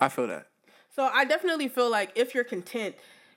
[0.00, 0.46] I feel that.
[0.96, 2.94] So I definitely feel like if you're content,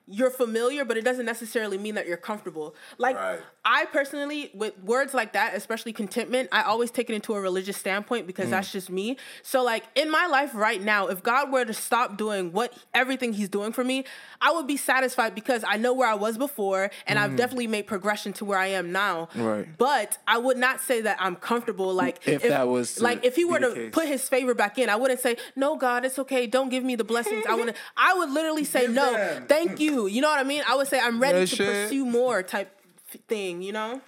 [0.10, 2.76] you're familiar, but it doesn't necessarily mean that you're comfortable.
[2.98, 3.40] Like Right.
[3.66, 7.76] I personally, with words like that, especially contentment, I always take it into a religious
[7.76, 8.74] standpoint because that's mm.
[8.74, 9.18] just me.
[9.44, 13.34] So, like in my life right now, if God were to stop doing what everything
[13.34, 14.06] He's doing for me,
[14.42, 17.38] I would be satisfied because I know where I was before, and I've mm.
[17.38, 19.28] definitely made progression to where I am now.
[19.36, 19.68] Right.
[19.78, 21.94] But I would not say that I'm comfortable.
[21.94, 23.90] Like If that was like if He were to case.
[23.92, 26.48] put His favor back in, I wouldn't say no, God, it's okay.
[26.48, 27.46] Don't give me the blessings.
[27.46, 27.76] I would.
[27.98, 29.97] I would literally say no, thank you.
[30.06, 30.62] You know what I mean?
[30.70, 31.68] I would say I'm ready Yeah, to shit.
[31.90, 32.72] pursue more type
[33.14, 33.64] f- thing.
[33.64, 34.02] You know?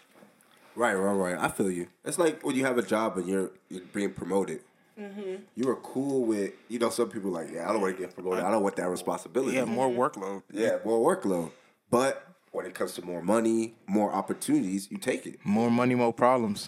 [0.75, 1.37] Right, right, right.
[1.37, 1.87] I feel you.
[2.05, 4.61] It's like when you have a job and you're you're being promoted.
[4.99, 5.35] Mm-hmm.
[5.55, 8.13] You are cool with you know some people like yeah I don't want to get
[8.13, 10.43] promoted I don't want that responsibility Yeah, more workload.
[10.51, 11.51] yeah more workload
[11.89, 16.11] but when it comes to more money more opportunities you take it More money, more
[16.11, 16.67] problems.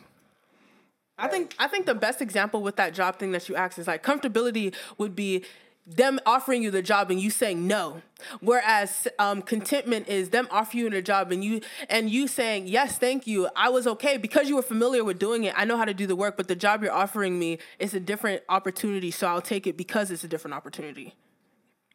[1.17, 3.85] I think I think the best example with that job thing that you asked is
[3.87, 5.43] like comfortability would be
[5.85, 8.01] them offering you the job and you saying no
[8.39, 12.97] whereas um, contentment is them offering you the job and you and you saying yes
[12.99, 15.85] thank you i was okay because you were familiar with doing it i know how
[15.85, 19.27] to do the work but the job you're offering me is a different opportunity so
[19.27, 21.15] i'll take it because it's a different opportunity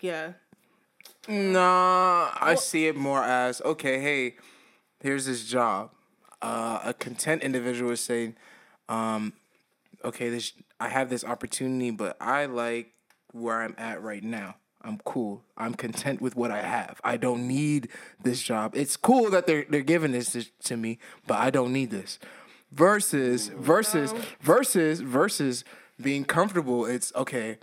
[0.00, 0.32] yeah
[1.28, 4.00] Nah, I see it more as okay.
[4.00, 4.36] Hey,
[5.00, 5.90] here's this job.
[6.40, 8.36] Uh, a content individual is saying,
[8.88, 9.32] um,
[10.04, 12.92] "Okay, this I have this opportunity, but I like
[13.36, 14.56] where I'm at right now.
[14.82, 15.42] I'm cool.
[15.56, 17.00] I'm content with what I have.
[17.02, 17.88] I don't need
[18.22, 18.76] this job.
[18.76, 22.18] It's cool that they're they're giving this to- to me, but I don't need this."
[22.72, 25.64] Versus, versus, versus, versus
[26.00, 26.84] being comfortable.
[26.84, 27.58] It's okay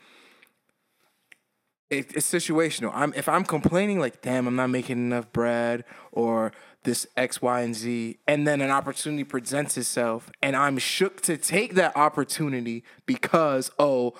[1.93, 2.91] it, it's situational.
[2.93, 6.51] I'm if I'm complaining like, damn, I'm not making enough bread or
[6.83, 11.37] this X, Y, and Z, and then an opportunity presents itself, and I'm shook to
[11.37, 14.13] take that opportunity because oh,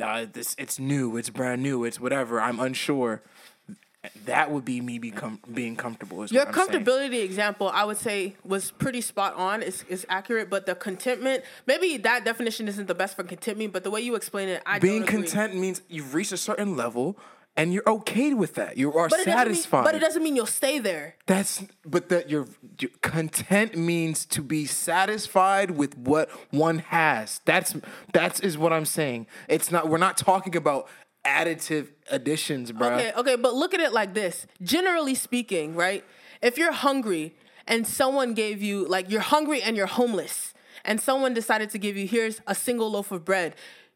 [0.00, 2.40] uh, this it's new, it's brand new, it's whatever.
[2.40, 3.22] I'm unsure.
[4.26, 6.26] That would be me become being comfortable.
[6.26, 6.84] Your I'm saying.
[6.84, 9.62] comfortability example, I would say, was pretty spot on.
[9.62, 13.82] It's, it's accurate, but the contentment, maybe that definition isn't the best for contentment, but
[13.82, 17.16] the way you explain it, I Being content means you've reached a certain level
[17.56, 18.76] and you're okay with that.
[18.76, 19.84] You are but doesn't mean, satisfied.
[19.84, 21.16] but it doesn't mean you'll stay there.
[21.26, 22.48] That's but that you're,
[22.80, 27.40] you content means to be satisfied with what one has.
[27.44, 27.76] That's
[28.12, 29.26] that's is what I'm saying.
[29.48, 30.88] It's not we're not talking about
[31.24, 32.94] additive additions, bro.
[32.94, 34.46] Okay, okay, but look at it like this.
[34.62, 36.04] Generally speaking, right?
[36.42, 37.34] If you're hungry
[37.66, 40.52] and someone gave you, like, you're hungry and you're homeless,
[40.84, 43.54] and someone decided to give you, here's a single loaf of bread.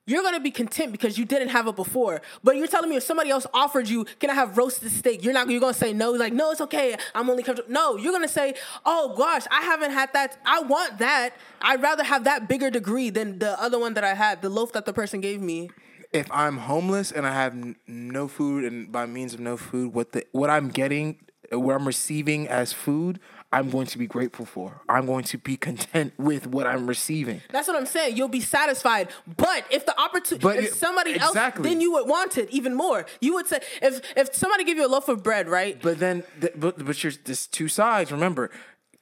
[0.08, 2.22] You're gonna be content because you didn't have it before.
[2.42, 5.22] But you're telling me if somebody else offered you, can I have roasted steak?
[5.22, 5.50] You're not.
[5.50, 6.12] You're gonna say no.
[6.12, 6.96] Like no, it's okay.
[7.14, 7.70] I'm only comfortable.
[7.70, 8.54] No, you're gonna say,
[8.86, 10.38] oh gosh, I haven't had that.
[10.46, 11.34] I want that.
[11.60, 14.72] I'd rather have that bigger degree than the other one that I had, the loaf
[14.72, 15.68] that the person gave me.
[16.10, 19.92] If I'm homeless and I have n- no food, and by means of no food,
[19.92, 21.18] what the what I'm getting,
[21.52, 24.82] what I'm receiving as food, I'm going to be grateful for.
[24.88, 27.40] I'm going to be content with what I'm receiving.
[27.50, 28.16] That's what I'm saying.
[28.16, 29.08] You'll be satisfied.
[29.38, 31.40] But if the opportunity, But if somebody exactly.
[31.40, 33.06] else, then you would want it even more.
[33.20, 35.80] You would say, if if somebody give you a loaf of bread, right?
[35.80, 38.12] But then, th- but but you're there's two sides.
[38.12, 38.50] Remember,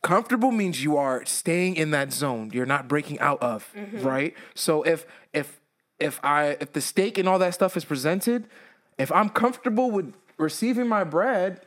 [0.03, 2.51] comfortable means you are staying in that zone.
[2.53, 4.01] You're not breaking out of, mm-hmm.
[4.03, 4.35] right?
[4.55, 5.61] So if if
[5.99, 8.47] if I if the steak and all that stuff is presented,
[8.97, 11.63] if I'm comfortable with receiving my bread,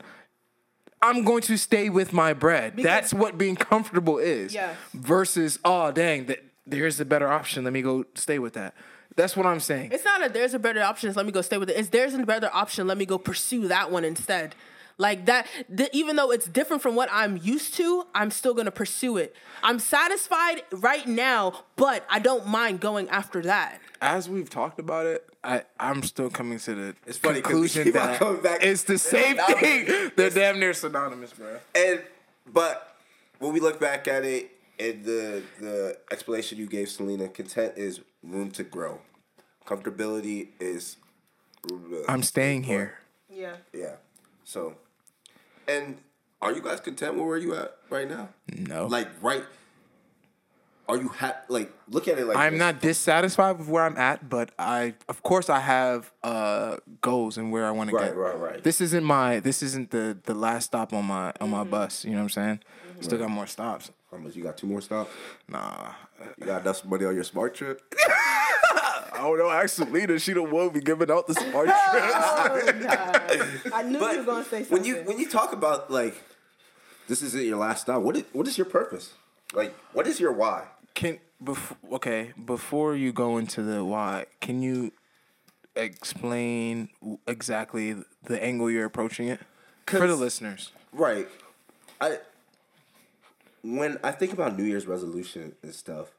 [1.01, 2.75] I'm going to stay with my bread.
[2.77, 4.53] That's what being comfortable is.
[4.53, 4.75] Yes.
[4.93, 7.63] Versus, oh dang, that there's a better option.
[7.63, 8.73] Let me go stay with that.
[9.15, 9.91] That's what I'm saying.
[9.91, 11.11] It's not a there's a better option.
[11.13, 11.77] Let me go stay with it.
[11.77, 12.87] It's there's a better option.
[12.87, 14.55] Let me go pursue that one instead.
[14.99, 18.69] Like that, th- even though it's different from what I'm used to, I'm still gonna
[18.69, 19.33] pursue it.
[19.63, 23.79] I'm satisfied right now, but I don't mind going after that.
[24.01, 27.69] as we've talked about it, I I'm still coming to the It's funny 'cause we
[27.69, 29.59] conclusion that back- it's the same Synonymous.
[29.61, 30.11] thing.
[30.17, 31.59] They're damn near synonymous, bro.
[31.73, 32.03] And
[32.51, 32.95] but
[33.39, 38.01] when we look back at it and the the explanation you gave Selena, content is
[38.21, 38.99] room to grow.
[39.65, 40.97] Comfortability is
[42.09, 42.95] I'm staying here.
[43.29, 43.55] Yeah.
[43.71, 43.95] yeah.
[44.43, 44.75] So
[45.69, 45.97] and
[46.41, 48.29] are you guys content with where you at right now?
[48.55, 49.43] No, Like right
[50.87, 52.59] are you ha- like look at it like I'm this.
[52.59, 57.51] not dissatisfied with where I'm at, but I, of course, I have uh, goals and
[57.51, 58.15] where I want to get.
[58.15, 58.39] right, right.
[58.53, 58.63] right.
[58.63, 59.39] This isn't my.
[59.39, 61.69] This isn't the the last stop on my on my Mm-hmm.
[61.69, 62.05] bus.
[62.05, 62.59] You know what I'm saying?
[63.01, 63.91] Still got more stops.
[64.09, 65.11] How much you got two more stops?
[65.47, 65.91] Nah,
[66.39, 67.77] You got enough money on your SmarTrip?
[69.19, 69.49] I don't know.
[69.49, 73.73] Actually, Lena, she the one be giving out the smart oh, trips.
[73.73, 74.71] I knew But you were gonna say something.
[74.77, 76.15] when you when you talk about like
[77.07, 79.13] this isn't your last stop, what is what is your purpose?
[79.53, 80.65] Like what is your why?
[80.93, 84.91] Can before okay before you go into the why, can you
[85.75, 86.89] explain
[87.27, 89.39] exactly the angle you're approaching it?
[89.85, 90.71] for the listeners.
[90.93, 91.27] Right.
[91.99, 92.19] I
[93.63, 96.11] when I think about New Year's resolution and stuff,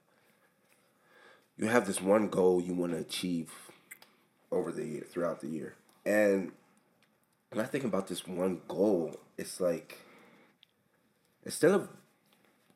[1.61, 3.53] you have this one goal you want to achieve
[4.51, 5.75] over the year, throughout the year.
[6.05, 6.53] And
[7.51, 9.99] when I think about this one goal, it's like
[11.45, 11.89] instead of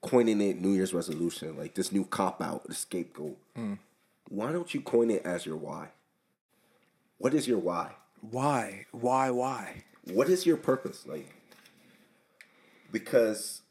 [0.03, 3.75] coining it New Year's resolution, like this new cop out, the scapegoat, hmm.
[4.29, 5.89] why don't you coin it as your why?
[7.19, 7.93] What is your why?
[8.21, 8.87] Why?
[8.93, 9.31] Why?
[9.31, 9.85] Why?
[10.13, 11.29] what is your purpose like
[12.93, 13.63] because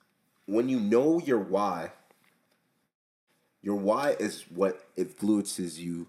[0.45, 1.91] when you know your why
[3.63, 6.07] your why is what influences you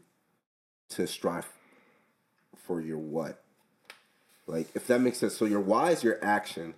[0.90, 1.46] to strive
[2.66, 3.40] for your what.
[4.46, 5.34] Like if that makes sense.
[5.34, 6.74] So your why is your action.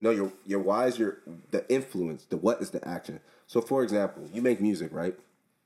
[0.00, 1.18] No your your why is your
[1.50, 3.20] the influence the what is the action.
[3.46, 5.14] So for example you make music right?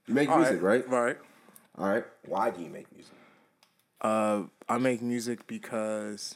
[0.07, 0.87] You make music right?
[0.89, 1.17] Right.
[1.79, 2.05] all right.
[2.27, 3.15] Why do you make music?
[4.01, 6.35] Uh, I make music because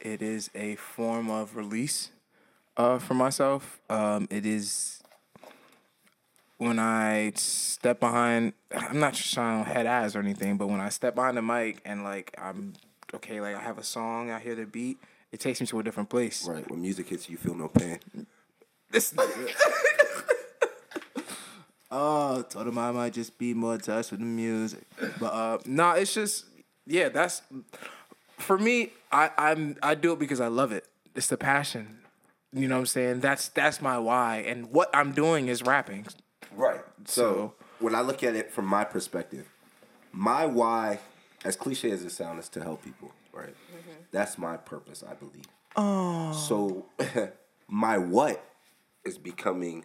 [0.00, 2.10] it is a form of release
[2.78, 3.80] uh, for myself.
[3.90, 4.99] Um, it is
[6.60, 8.52] when I step behind.
[8.70, 11.42] I'm not just trying to head ass or anything, but when I step behind the
[11.42, 12.74] mic and like I'm
[13.14, 14.98] okay, like I have a song, I hear the beat,
[15.32, 16.46] it takes me to a different place.
[16.46, 17.98] right when music hits you you feel no pain
[18.90, 19.14] This.
[21.90, 24.86] Oh, told him I might just be more touched with the music,
[25.18, 26.44] but uh, no, it's just
[26.86, 27.08] yeah.
[27.08, 27.40] That's
[28.36, 28.90] for me.
[29.10, 30.86] I I'm I do it because I love it.
[31.16, 32.00] It's the passion.
[32.52, 33.20] You know what I'm saying?
[33.20, 36.06] That's that's my why, and what I'm doing is rapping.
[36.56, 36.80] Right.
[37.04, 39.46] So, So- when I look at it from my perspective,
[40.12, 41.00] my why,
[41.44, 43.12] as cliche as it sounds, is to help people.
[43.32, 43.54] Right.
[43.54, 44.02] Mm-hmm.
[44.10, 45.46] That's my purpose, I believe.
[45.76, 46.32] Oh.
[46.32, 46.86] So
[47.68, 48.44] my what
[49.04, 49.84] is becoming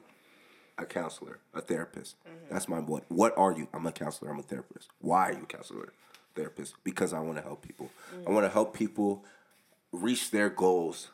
[0.77, 2.15] a counselor, a therapist.
[2.27, 2.53] Mm-hmm.
[2.53, 3.03] That's my what.
[3.09, 3.67] What are you?
[3.73, 4.31] I'm a counselor.
[4.31, 4.89] I'm a therapist.
[4.99, 5.93] Why are you a counselor,
[6.35, 6.75] therapist?
[6.83, 7.91] Because I want to help people.
[8.11, 8.33] I mm.
[8.33, 9.23] want to help people
[9.91, 11.09] reach their goals.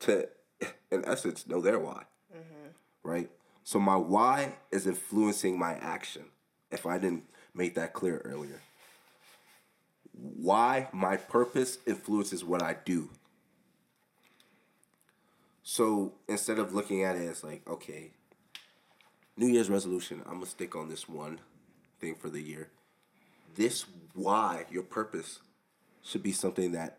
[0.00, 0.28] To,
[0.90, 3.08] in essence, know their why mm-hmm.
[3.08, 3.30] right?
[3.64, 6.24] So my why is influencing my action.
[6.70, 8.60] If I didn't make that clear earlier.
[10.12, 13.10] Why my purpose influences what I do.
[15.62, 18.10] So instead of looking at it as like, okay,
[19.36, 21.40] New Year's resolution, I'm gonna stick on this one
[22.00, 22.68] thing for the year.
[23.54, 25.40] This why, your purpose,
[26.02, 26.98] should be something that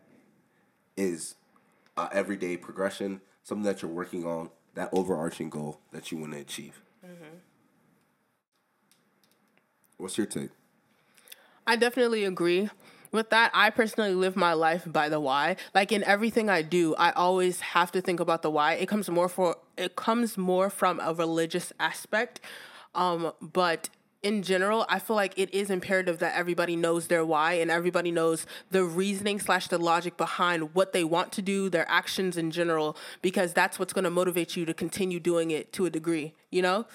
[0.96, 1.34] is
[2.12, 6.80] everyday progression, something that you're working on, that overarching goal that you want to achieve.
[9.96, 10.50] What's your take?
[11.66, 12.68] I definitely agree
[13.12, 13.50] with that.
[13.54, 15.56] I personally live my life by the why.
[15.74, 18.74] Like in everything I do, I always have to think about the why.
[18.74, 22.40] It comes more for it comes more from a religious aspect.
[22.94, 23.88] Um, but
[24.24, 28.10] in general, I feel like it is imperative that everybody knows their why and everybody
[28.10, 32.50] knows the reasoning slash the logic behind what they want to do, their actions in
[32.50, 36.32] general, because that's what's going to motivate you to continue doing it to a degree.
[36.50, 36.86] You know,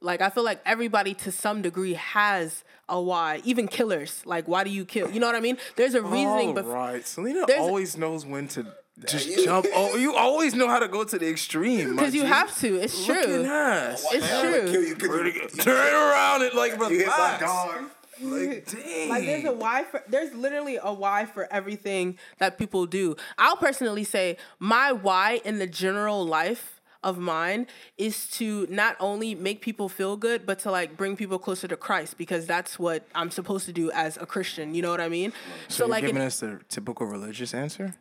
[0.00, 3.42] like I feel like everybody to some degree has a why.
[3.44, 5.10] Even killers, like why do you kill?
[5.10, 5.58] You know what I mean?
[5.76, 7.06] There's a reasoning, but right.
[7.06, 8.66] Selena there's- always knows when to
[9.06, 9.66] just jump.
[9.74, 11.96] Oh, you always know how to go to the extreme.
[11.96, 12.76] because you have to.
[12.76, 13.44] It's Look true.
[13.44, 14.06] at us.
[14.12, 14.94] It's true.
[15.64, 17.40] Turn around and like relax.
[17.42, 17.84] dog.
[18.22, 19.08] Like, dang.
[19.08, 23.16] Like there's a why for there's literally a why for everything that people do.
[23.38, 29.34] I'll personally say my why in the general life of mine is to not only
[29.34, 33.06] make people feel good but to like bring people closer to Christ because that's what
[33.14, 35.32] I'm supposed to do as a Christian, you know what I mean?
[35.68, 37.94] so, you're like giving in- us the typical religious answer.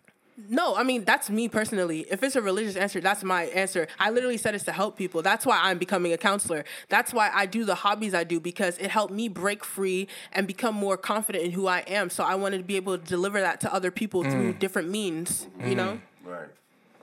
[0.48, 2.06] No, I mean that's me personally.
[2.10, 3.88] If it's a religious answer, that's my answer.
[4.00, 5.22] I literally said it's to help people.
[5.22, 6.66] That's why I'm becoming a counselor.
[6.88, 10.48] That's why I do the hobbies I do because it helped me break free and
[10.48, 12.10] become more confident in who I am.
[12.10, 14.60] So I wanted to be able to deliver that to other people through mm.
[14.60, 16.00] different means, you know?
[16.26, 16.32] Mm.
[16.32, 16.50] Right,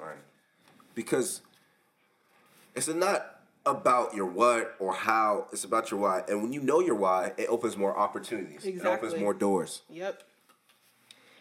[0.00, 0.16] right.
[0.94, 1.42] Because
[2.74, 6.22] it's not about your what or how, it's about your why.
[6.28, 8.64] And when you know your why, it opens more opportunities.
[8.64, 8.90] Exactly.
[8.90, 9.82] It opens more doors.
[9.90, 10.22] Yep.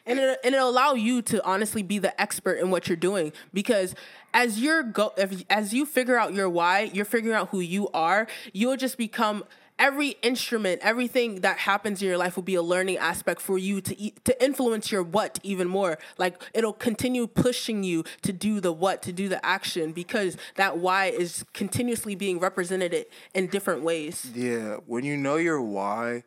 [0.05, 3.33] And it, and it'll allow you to honestly be the expert in what you're doing
[3.53, 3.95] because
[4.33, 7.89] as you're go if, as you figure out your why, you're figuring out who you
[7.89, 8.27] are.
[8.53, 9.45] You'll just become
[9.77, 13.81] every instrument, everything that happens in your life will be a learning aspect for you
[13.81, 15.97] to to influence your what even more.
[16.17, 20.77] Like it'll continue pushing you to do the what, to do the action because that
[20.77, 24.32] why is continuously being represented in different ways.
[24.34, 26.23] Yeah, when you know your why,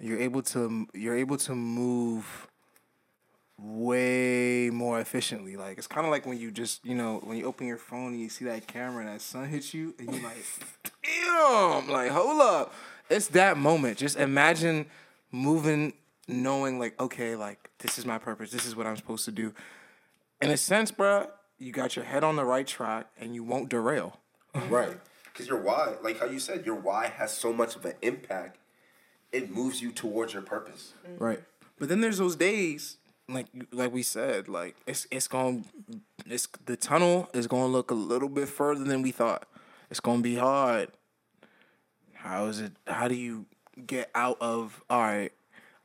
[0.00, 2.48] you're able to you're able to move
[3.62, 5.56] way more efficiently.
[5.56, 8.12] Like it's kind of like when you just you know when you open your phone
[8.12, 10.44] and you see that camera and that sun hits you and you're like,
[11.02, 12.74] damn, like hold up,
[13.08, 13.98] it's that moment.
[13.98, 14.86] Just imagine
[15.30, 15.92] moving,
[16.28, 18.50] knowing like okay, like this is my purpose.
[18.50, 19.52] This is what I'm supposed to do.
[20.40, 23.68] in a sense, bruh, you got your head on the right track and you won't
[23.68, 24.18] derail.
[24.68, 24.98] Right.
[25.32, 28.58] Because your why, like how you said, your why has so much of an impact.
[29.32, 30.92] It moves you towards your purpose.
[31.18, 31.40] Right.
[31.78, 32.96] But then there's those days,
[33.32, 35.64] like like we said, like it's it's going
[36.26, 39.46] it's the tunnel is gonna look a little bit further than we thought.
[39.90, 40.88] It's gonna be hard.
[42.14, 43.46] How is it how do you
[43.86, 45.32] get out of all right,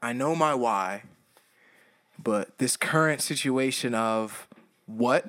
[0.02, 1.04] I know my why,
[2.22, 4.48] but this current situation of
[4.86, 5.26] what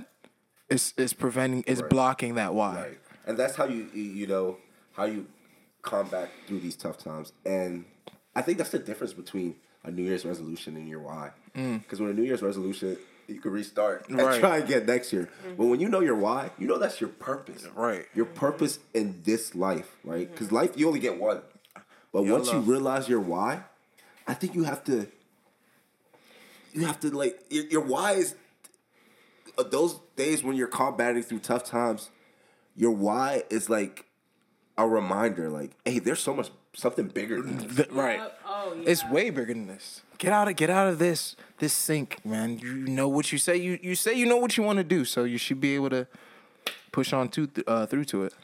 [0.68, 2.76] is is preventing is blocking that why.
[2.76, 2.98] Right.
[3.26, 4.58] And that's how you you know
[4.92, 5.26] how you
[5.82, 7.32] combat through these tough times.
[7.44, 7.84] And
[8.34, 11.30] I think that's the difference between a New Year's resolution and your why.
[11.56, 11.82] Mm.
[11.82, 12.96] Because when a New Year's resolution,
[13.26, 14.38] you can restart and Right.
[14.40, 15.28] try again next year.
[15.44, 15.56] Mm-hmm.
[15.56, 17.66] But when you know your why, you know that's your purpose.
[17.74, 18.06] Right.
[18.14, 20.26] Your purpose in this life, right?
[20.26, 20.32] Mm-hmm.
[20.32, 21.40] Because life you only get one.
[22.12, 23.62] But Your once you realize your why,
[24.26, 25.06] I think you have to.
[26.72, 28.34] You have to like your, your why is
[29.58, 32.10] uh, those days when you're combating through tough times.
[32.76, 34.04] Your why is like
[34.76, 37.76] a reminder, like, hey, there's so much something bigger than this.
[37.76, 38.20] Th- right.
[38.66, 38.90] Oh yeah.
[38.90, 40.02] It's way bigger than this.
[40.18, 42.58] Get out of get out of this this sink, man.
[42.58, 43.56] You know what you say.
[43.56, 45.90] You you say you know what you want to do, so you should be able
[45.90, 46.06] to
[46.92, 48.34] push on to uh, through to it.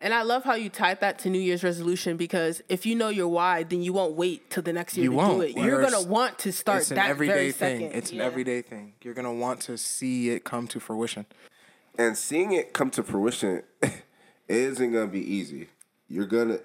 [0.00, 3.08] And I love how you tied that to New Year's resolution because if you know
[3.08, 5.36] your why, then you won't wait till the next year You to won't.
[5.38, 5.56] do it.
[5.56, 7.80] You're Whereas gonna want to start it's an that everyday very thing.
[7.80, 7.98] second.
[7.98, 8.92] It's an everyday thing.
[9.02, 11.26] You're gonna want to see it come to fruition.
[11.98, 13.62] and seeing it come to fruition
[14.48, 15.68] isn't gonna be easy.
[16.08, 16.60] You're gonna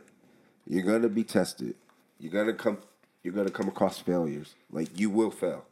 [0.68, 1.76] you're gonna be tested.
[2.20, 2.78] You're gonna come
[3.24, 4.54] you're gonna come across failures.
[4.72, 5.66] Like you will fail.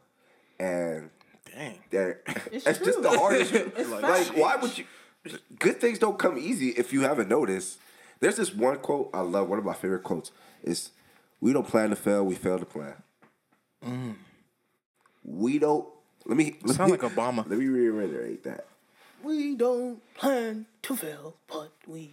[0.58, 1.10] And
[1.54, 1.78] Dang.
[1.90, 3.52] there it's, just the hardest
[3.90, 4.84] like why would you
[5.58, 7.78] good things don't come easy if you haven't noticed.
[8.20, 10.30] There's this one quote I love, one of my favorite quotes
[10.62, 10.90] is
[11.40, 12.94] we don't plan to fail, we fail to plan.
[13.84, 14.14] Mm.
[15.24, 15.86] We don't
[16.24, 17.38] let me let Sound me- like Obama.
[17.48, 18.66] Let me reiterate that.
[19.22, 22.10] We don't plan to fail, but we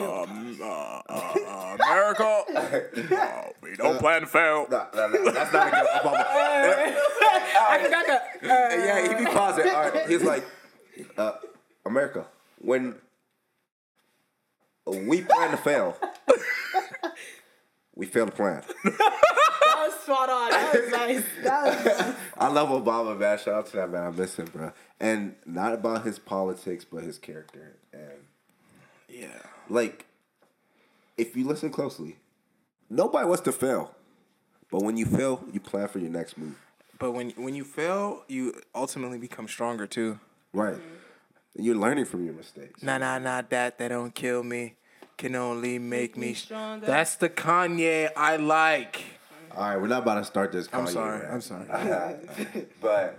[0.00, 2.44] Um, uh, uh, uh, America,
[3.62, 4.66] we don't plan to fail.
[4.70, 6.24] No, no, no, that's not a good Obama.
[7.60, 8.22] I forgot that.
[8.42, 9.68] Uh, yeah, he be pausing.
[9.68, 10.44] All right, he's like,
[11.18, 11.32] uh,
[11.84, 12.26] America,
[12.58, 12.94] when
[14.86, 15.96] we plan to fail,
[17.94, 18.62] we fail to plan.
[18.84, 20.50] that was spot on.
[20.50, 21.24] That was nice.
[21.42, 23.38] That was I love Obama, man.
[23.38, 24.04] Shout out to that man.
[24.04, 24.72] I miss him, bro.
[24.98, 27.71] And not about his politics, but his character.
[29.72, 29.90] And Yeah.
[29.90, 30.06] like,
[31.16, 32.16] if you listen closely,
[32.90, 33.94] nobody wants to fail.
[34.70, 36.58] But when you fail, you plan for your next move.
[36.98, 40.20] But when when you fail, you ultimately become stronger too.
[40.52, 40.78] Right.
[41.56, 42.82] And you're learning from your mistakes.
[42.82, 43.42] Nah, nah, nah.
[43.48, 44.76] That that don't kill me.
[45.18, 46.86] Can only make, me me stronger.
[46.86, 46.86] stronger.
[46.86, 49.02] That's the Kanye I like.
[49.54, 50.68] All right, we're not about to start this.
[50.72, 51.20] I'm sorry.
[51.20, 51.32] rant.
[51.34, 52.66] I'm sorry.
[52.80, 53.18] But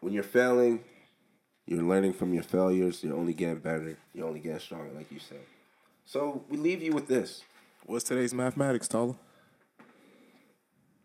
[0.00, 0.84] when you're failing,
[1.66, 3.02] you're learning from your failures.
[3.02, 3.96] You're only getting better.
[4.14, 5.40] You're only getting stronger, like you said.
[6.06, 7.44] So we leave you with this:
[7.86, 9.16] What's today's mathematics, Tala?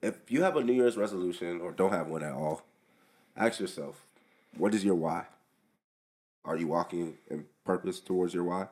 [0.01, 2.61] if you have a New Year's resolution or don't have one at all,
[3.35, 4.05] ask yourself,
[4.57, 5.25] what is your why?
[6.45, 8.67] Are you walking in purpose towards your why?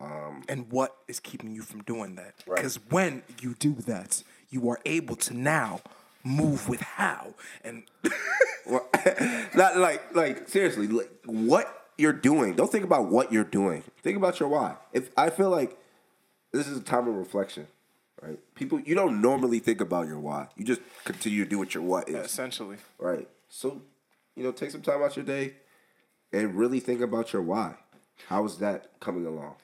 [0.00, 2.34] Um, and what is keeping you from doing that.
[2.46, 2.56] Right.
[2.56, 5.80] Because when you do that, you are able to now
[6.24, 7.34] move with how.
[7.64, 7.84] And
[9.54, 12.54] not like like seriously, like what you're doing.
[12.54, 13.82] Don't think about what you're doing.
[14.02, 14.76] Think about your why.
[14.92, 15.78] If I feel like
[16.52, 17.66] this is a time of reflection,
[18.22, 18.38] right?
[18.54, 20.48] People you don't normally think about your why.
[20.56, 22.16] You just continue to do what your what is.
[22.16, 23.28] essentially, Right.
[23.48, 23.80] So,
[24.36, 25.54] you know, take some time out your day
[26.32, 27.74] and really think about your why.
[28.26, 29.56] How is that coming along?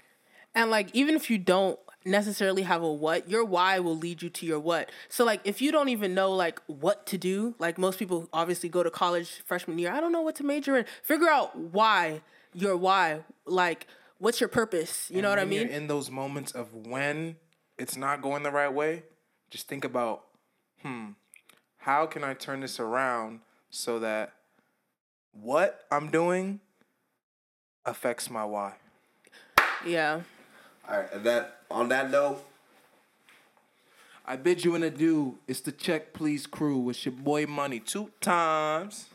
[0.54, 4.30] And like even if you don't necessarily have a what, your why will lead you
[4.30, 4.90] to your what.
[5.08, 8.68] So like if you don't even know like what to do, like most people obviously
[8.68, 10.84] go to college freshman year, I don't know what to major in.
[11.02, 13.86] Figure out why, your why, like
[14.18, 15.10] what's your purpose?
[15.10, 15.68] You know what I mean?
[15.68, 17.36] in those moments of when
[17.78, 19.02] it's not going the right way,
[19.50, 20.24] just think about,
[20.82, 21.10] hmm,
[21.78, 23.40] how can I turn this around
[23.70, 24.34] so that
[25.32, 26.60] what I'm doing
[27.84, 28.74] affects my why.
[29.86, 30.22] Yeah.
[30.88, 32.44] All right, and that on that note,
[34.26, 35.38] I bid you an adieu.
[35.48, 36.88] It's the Check Please crew.
[36.90, 39.06] It's your boy Money two times.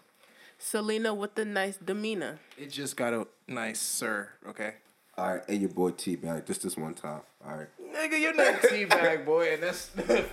[0.57, 2.39] Selena with the nice demeanor.
[2.57, 4.73] It just got a nice sir, okay?
[5.19, 7.19] all right, and your boy T Bag, just this one time.
[7.45, 7.67] All right.
[7.93, 10.23] Nigga, you're not teabag, boy, and that's forever,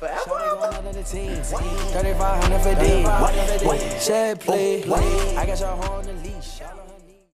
[0.00, 1.40] Shawty going out of the team.
[1.42, 3.68] 3500 for D.
[4.00, 4.82] Shed play.
[5.36, 6.42] I got your horn to lead.